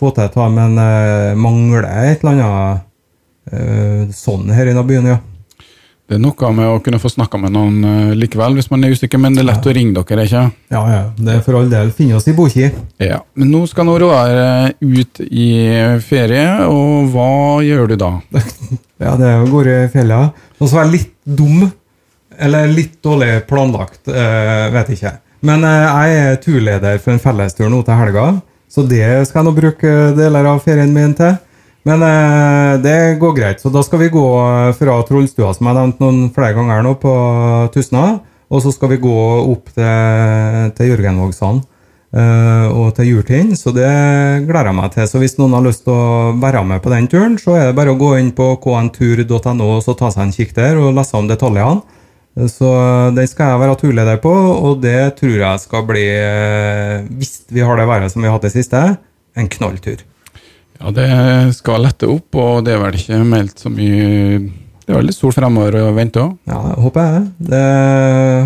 få 0.00 0.12
til 0.16 0.30
Ta, 0.32 0.46
men 0.52 0.78
uh, 0.78 1.32
mangler 1.36 1.88
et 1.88 2.22
eller 2.22 2.36
annet 2.36 2.86
uh, 3.50 4.14
sånn 4.14 4.52
her 4.54 4.70
i 4.70 4.76
byen, 4.78 5.10
ja. 5.14 5.18
Det 6.10 6.16
er 6.16 6.22
noe 6.24 6.48
med 6.50 6.66
å 6.66 6.78
kunne 6.82 6.98
få 6.98 7.06
snakka 7.12 7.38
med 7.38 7.52
noen 7.54 7.84
eh, 7.86 8.14
likevel, 8.18 8.56
hvis 8.58 8.66
man 8.72 8.82
er 8.82 8.96
usikker, 8.96 9.20
men 9.22 9.36
det 9.36 9.44
er 9.44 9.46
lett 9.46 9.66
å 9.70 9.74
ringe 9.76 9.94
dere, 9.94 10.24
ikke 10.26 10.40
Ja, 10.74 10.80
ja. 10.90 11.02
Det 11.14 11.36
er 11.36 11.44
for 11.46 11.54
all 11.60 11.68
del. 11.70 11.92
Finn 11.94 12.10
oss 12.18 12.26
i 12.26 12.34
Boki. 12.34 12.64
Ja. 12.98 13.20
Men 13.38 13.52
nå 13.54 13.60
skal 13.70 13.86
nå 13.86 13.94
Roar 14.02 14.34
eh, 14.34 14.72
ut 14.82 15.20
i 15.22 15.46
ferie, 16.02 16.48
og 16.66 17.12
hva 17.12 17.28
gjør 17.62 17.92
du 17.92 17.94
da? 18.02 18.10
Ja, 19.00 19.14
det 19.16 19.28
er 19.30 19.44
å 19.44 19.46
gå 19.52 19.62
i 19.70 19.76
fjellet. 19.92 20.42
Og 20.58 20.66
så 20.66 20.80
er 20.80 20.88
jeg 20.88 20.96
litt 20.96 21.12
dum, 21.38 21.62
eller 22.42 22.74
litt 22.74 22.98
dårlig 23.06 23.44
planlagt, 23.46 24.02
eh, 24.10 24.66
vet 24.74 24.90
ikke. 24.96 25.14
Men 25.46 25.62
eh, 25.62 25.86
jeg 25.86 26.24
er 26.24 26.42
turleder 26.42 26.98
for 26.98 27.14
en 27.14 27.22
fellestur 27.22 27.70
nå 27.70 27.84
til 27.86 28.02
helga, 28.02 28.26
så 28.66 28.82
det 28.82 29.06
skal 29.30 29.44
jeg 29.44 29.46
nå 29.46 29.54
bruke 29.62 29.94
deler 30.18 30.50
av 30.56 30.58
ferien 30.66 30.90
min 30.90 31.14
til. 31.22 31.38
Men 31.88 32.02
eh, 32.04 32.74
det 32.84 32.96
går 33.20 33.36
greit, 33.38 33.60
så 33.62 33.70
da 33.72 33.80
skal 33.86 34.02
vi 34.02 34.10
gå 34.12 34.24
eh, 34.40 34.72
fra 34.76 34.98
Trollstua, 35.08 35.54
som 35.56 35.64
jeg 35.64 35.72
har 35.72 35.78
nevnt 35.80 36.02
noen 36.02 36.26
flere 36.34 36.52
ganger 36.58 36.82
nå, 36.84 36.94
på 37.00 37.12
Tustna, 37.72 38.18
og 38.50 38.64
så 38.64 38.72
skal 38.74 38.92
vi 38.92 38.98
gå 39.00 39.20
opp 39.48 39.70
til, 39.72 40.72
til 40.76 40.90
Jørgenvågsand. 40.92 41.62
eh, 42.12 42.66
og 42.74 42.90
til 42.96 43.08
Jurtind, 43.12 43.54
så 43.56 43.72
det 43.72 43.88
gleder 44.48 44.70
jeg 44.72 44.76
meg 44.80 44.90
til. 44.96 45.06
Så 45.08 45.22
hvis 45.22 45.38
noen 45.38 45.54
har 45.56 45.64
lyst 45.64 45.86
til 45.86 45.94
å 45.94 46.34
være 46.42 46.64
med 46.66 46.82
på 46.84 46.92
den 46.92 47.08
turen, 47.08 47.38
så 47.40 47.56
er 47.56 47.70
det 47.70 47.78
bare 47.78 47.94
å 47.94 48.00
gå 48.00 48.12
inn 48.18 48.32
på 48.36 48.50
kntur.no 48.60 49.70
og 49.76 49.80
så 49.86 49.96
ta 49.96 50.10
seg 50.12 50.26
en 50.26 50.36
kikk 50.36 50.52
der 50.58 50.80
og 50.82 50.92
lese 50.98 51.16
om 51.16 51.30
detaljene. 51.30 51.80
Så 52.50 52.68
den 53.16 53.26
skal 53.26 53.54
jeg 53.54 53.60
være 53.64 53.78
turleder 53.80 54.20
på, 54.22 54.30
og 54.30 54.78
det 54.84 55.16
tror 55.18 55.38
jeg 55.40 55.62
skal 55.64 55.82
bli, 55.88 56.04
eh, 56.12 57.08
hvis 57.18 57.40
vi 57.50 57.64
har 57.64 57.80
det 57.80 57.88
været 57.90 58.12
som 58.12 58.22
vi 58.22 58.28
har 58.28 58.36
hatt 58.36 58.46
det 58.46 58.54
siste, 58.54 58.84
en 59.38 59.48
knalltur. 59.50 60.04
Ja, 60.80 60.90
det 60.96 61.08
skal 61.58 61.84
lette 61.84 62.08
opp, 62.08 62.34
og 62.40 62.64
det 62.64 62.74
er 62.74 62.80
vel 62.80 62.96
ikke 62.96 63.20
meldt 63.28 63.60
så 63.60 63.72
mye 63.72 64.04
Det 64.40 64.88
er 64.88 64.96
veldig 64.96 65.12
litt 65.12 65.18
sol 65.18 65.34
fremover 65.36 65.76
å 65.82 65.90
vente 65.94 66.22
òg. 66.22 66.36
Ja, 66.48 66.60
håper 66.80 67.10
jeg. 67.10 67.24
Det 67.50 67.64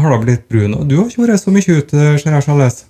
har 0.03 0.15
da 0.15 0.23
blitt 0.25 0.49
brun. 0.51 0.75
Og 0.81 0.89
du 0.91 0.99
har 0.99 1.07
ikke 1.07 1.29
vært 1.29 1.45
så 1.45 1.55
mye 1.55 1.79
ute, 1.79 2.09
ser 2.21 2.35
jeg, 2.35 2.45
Charles? 2.45 2.81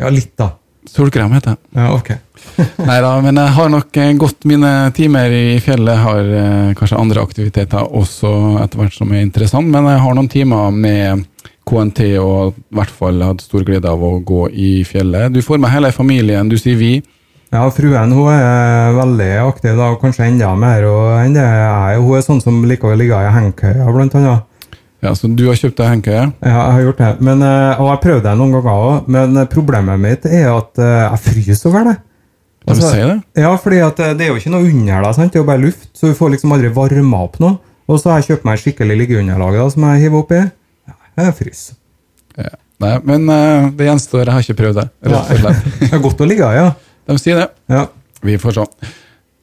Ja, 0.00 0.12
litt, 0.12 0.34
da. 0.38 0.52
Solkrem 0.88 1.32
heter 1.32 1.56
det. 1.56 1.80
Ja, 1.80 1.90
ok. 1.96 2.12
Nei 2.88 2.98
da, 3.04 3.10
men 3.24 3.40
jeg 3.40 3.54
har 3.56 3.72
nok 3.72 3.98
eh, 4.00 4.12
gått 4.20 4.46
mine 4.48 4.70
timer 4.96 5.32
i 5.32 5.58
fjellet. 5.64 6.00
Har 6.04 6.30
eh, 6.42 6.72
kanskje 6.78 7.00
andre 7.00 7.24
aktiviteter 7.24 7.96
også 8.00 8.32
etter 8.62 8.80
hvert 8.80 8.96
som 8.96 9.12
er 9.12 9.24
interessant, 9.24 9.68
men 9.68 9.88
jeg 9.90 10.02
har 10.04 10.16
noen 10.16 10.30
timer 10.32 10.70
med 10.74 11.26
KNT 11.68 12.04
og 12.22 12.56
i 12.56 12.78
hvert 12.78 12.94
fall 13.00 13.20
hatt 13.24 13.44
stor 13.44 13.64
glede 13.66 13.90
av 13.90 14.02
å 14.02 14.18
gå 14.26 14.46
i 14.50 14.72
fjellet. 14.88 15.32
Du 15.34 15.42
får 15.44 15.60
med 15.62 15.72
hele 15.72 15.92
familien, 15.94 16.48
du 16.50 16.56
sier 16.60 16.78
vi. 16.80 16.94
Ja, 17.50 17.64
fruen 17.74 18.12
hun 18.14 18.28
er 18.30 18.92
veldig 18.94 19.30
aktiv, 19.42 19.72
da, 19.74 19.88
kanskje 19.98 20.28
enda 20.28 20.52
mer 20.54 20.84
enn 21.24 21.34
det 21.34 21.42
jeg 21.42 21.96
er. 21.96 21.96
Hun 21.98 22.18
er 22.18 22.22
sånn 22.22 22.42
som 22.42 22.60
liker 22.62 22.92
å 22.92 22.98
ligge 22.98 23.16
i 23.18 23.32
hengekøya, 23.34 23.88
blant 23.90 24.14
annet. 24.14 24.46
Ja, 25.00 25.14
Så 25.16 25.30
du 25.34 25.46
har 25.48 25.56
kjøpt 25.56 25.80
deg 25.80 25.88
hengekøye? 25.88 26.26
Ja, 26.44 26.52
jeg 26.52 26.76
har 26.76 26.84
gjort 26.84 27.00
det. 27.00 27.10
Men, 27.24 27.42
eh, 27.42 27.80
og 27.80 27.88
jeg 27.88 27.90
har 27.90 28.00
prøvd 28.04 28.22
det 28.28 28.36
noen 28.38 28.52
ganger 28.54 28.70
òg, 28.70 29.08
men 29.08 29.40
problemet 29.50 29.98
mitt 29.98 30.28
er 30.28 30.46
at 30.52 30.78
eh, 30.78 31.00
jeg 31.08 31.22
fryser 31.24 31.70
over 31.70 31.88
det. 31.88 31.96
Du 32.68 32.74
si 32.76 33.00
det? 33.00 33.16
Ja, 33.40 33.50
fordi 33.56 33.80
eh, 33.80 34.12
det 34.14 34.26
er 34.26 34.30
jo 34.30 34.38
ikke 34.38 34.52
noe 34.52 34.68
under 34.68 35.08
deg, 35.08 35.16
det 35.18 35.40
er 35.40 35.42
jo 35.42 35.48
bare 35.48 35.64
luft, 35.64 35.88
så 35.96 36.12
du 36.12 36.18
får 36.18 36.34
liksom 36.36 36.52
aldri 36.54 36.70
varma 36.76 37.24
opp 37.24 37.40
noe. 37.42 37.56
Og 37.90 37.98
så 37.98 38.12
har 38.12 38.20
jeg 38.20 38.36
kjøpt 38.36 38.46
meg 38.46 38.60
skikkelig 38.62 38.98
liggeunderlag 39.00 39.56
da, 39.58 39.64
som 39.72 39.88
jeg 39.88 40.04
hiver 40.04 40.20
oppi. 40.22 40.42
Ja, 40.86 40.94
jeg 41.24 41.34
fryser. 41.40 41.74
Ja. 42.38 42.52
Nei, 42.80 42.92
men 43.04 43.26
det 43.76 43.88
gjenstår. 43.88 44.28
Jeg 44.28 44.32
har 44.36 44.44
ikke 44.44 44.60
prøvd 44.60 44.78
det. 44.78 44.86
rett 45.10 45.32
og 45.34 45.40
slett. 45.42 45.66
Det 45.80 45.90
er 45.96 46.04
godt 46.04 46.22
å 46.22 46.28
ligge 46.28 46.52
ja. 46.54 46.68
De 47.10 47.18
sier 47.18 47.40
det. 47.42 47.48
ja. 47.72 47.88
Vi 48.22 48.36
får 48.38 48.52
se. 48.52 48.64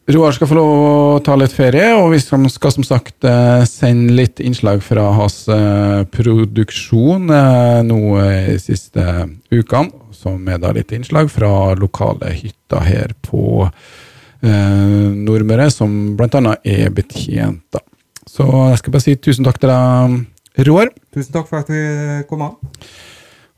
Roar 0.08 0.32
skal 0.32 0.47
få 0.47 0.56
lov 0.56 0.69
å 0.71 1.19
ta 1.19 1.34
litt 1.36 1.51
ferie, 1.51 1.89
og 1.99 2.13
vi 2.13 2.19
skal, 2.21 2.71
som 2.71 2.86
sagt 2.88 3.25
eh, 3.27 3.63
sende 3.67 4.13
litt 4.15 4.39
innslag 4.39 4.80
fra 4.86 5.03
hans 5.17 5.41
eh, 5.51 6.06
produksjon 6.13 7.27
eh, 7.34 7.80
nå 7.84 7.97
i 8.21 8.53
de 8.53 8.60
siste 8.63 9.03
ukene. 9.51 9.91
Som 10.15 10.47
er 10.47 10.62
da 10.63 10.71
litt 10.77 10.93
innslag 10.95 11.27
fra 11.34 11.73
lokale 11.77 12.32
hytter 12.38 12.86
her 12.88 13.12
på 13.25 13.65
eh, 13.65 15.10
Nordmøre, 15.12 15.67
som 15.75 16.15
bl.a. 16.15 16.56
er 16.63 16.95
betjent. 16.95 17.65
da. 17.75 17.84
Så 18.32 18.47
jeg 18.47 18.80
skal 18.80 18.95
bare 18.95 19.08
si 19.10 19.17
tusen 19.19 19.49
takk 19.49 19.60
til 19.60 19.73
deg, 19.73 20.17
Roar. 20.69 20.95
Tusen 21.17 21.36
takk 21.36 21.51
for 21.51 21.65
at 21.65 21.73
vi 21.73 21.84
kom 22.32 22.47
av. 22.47 22.56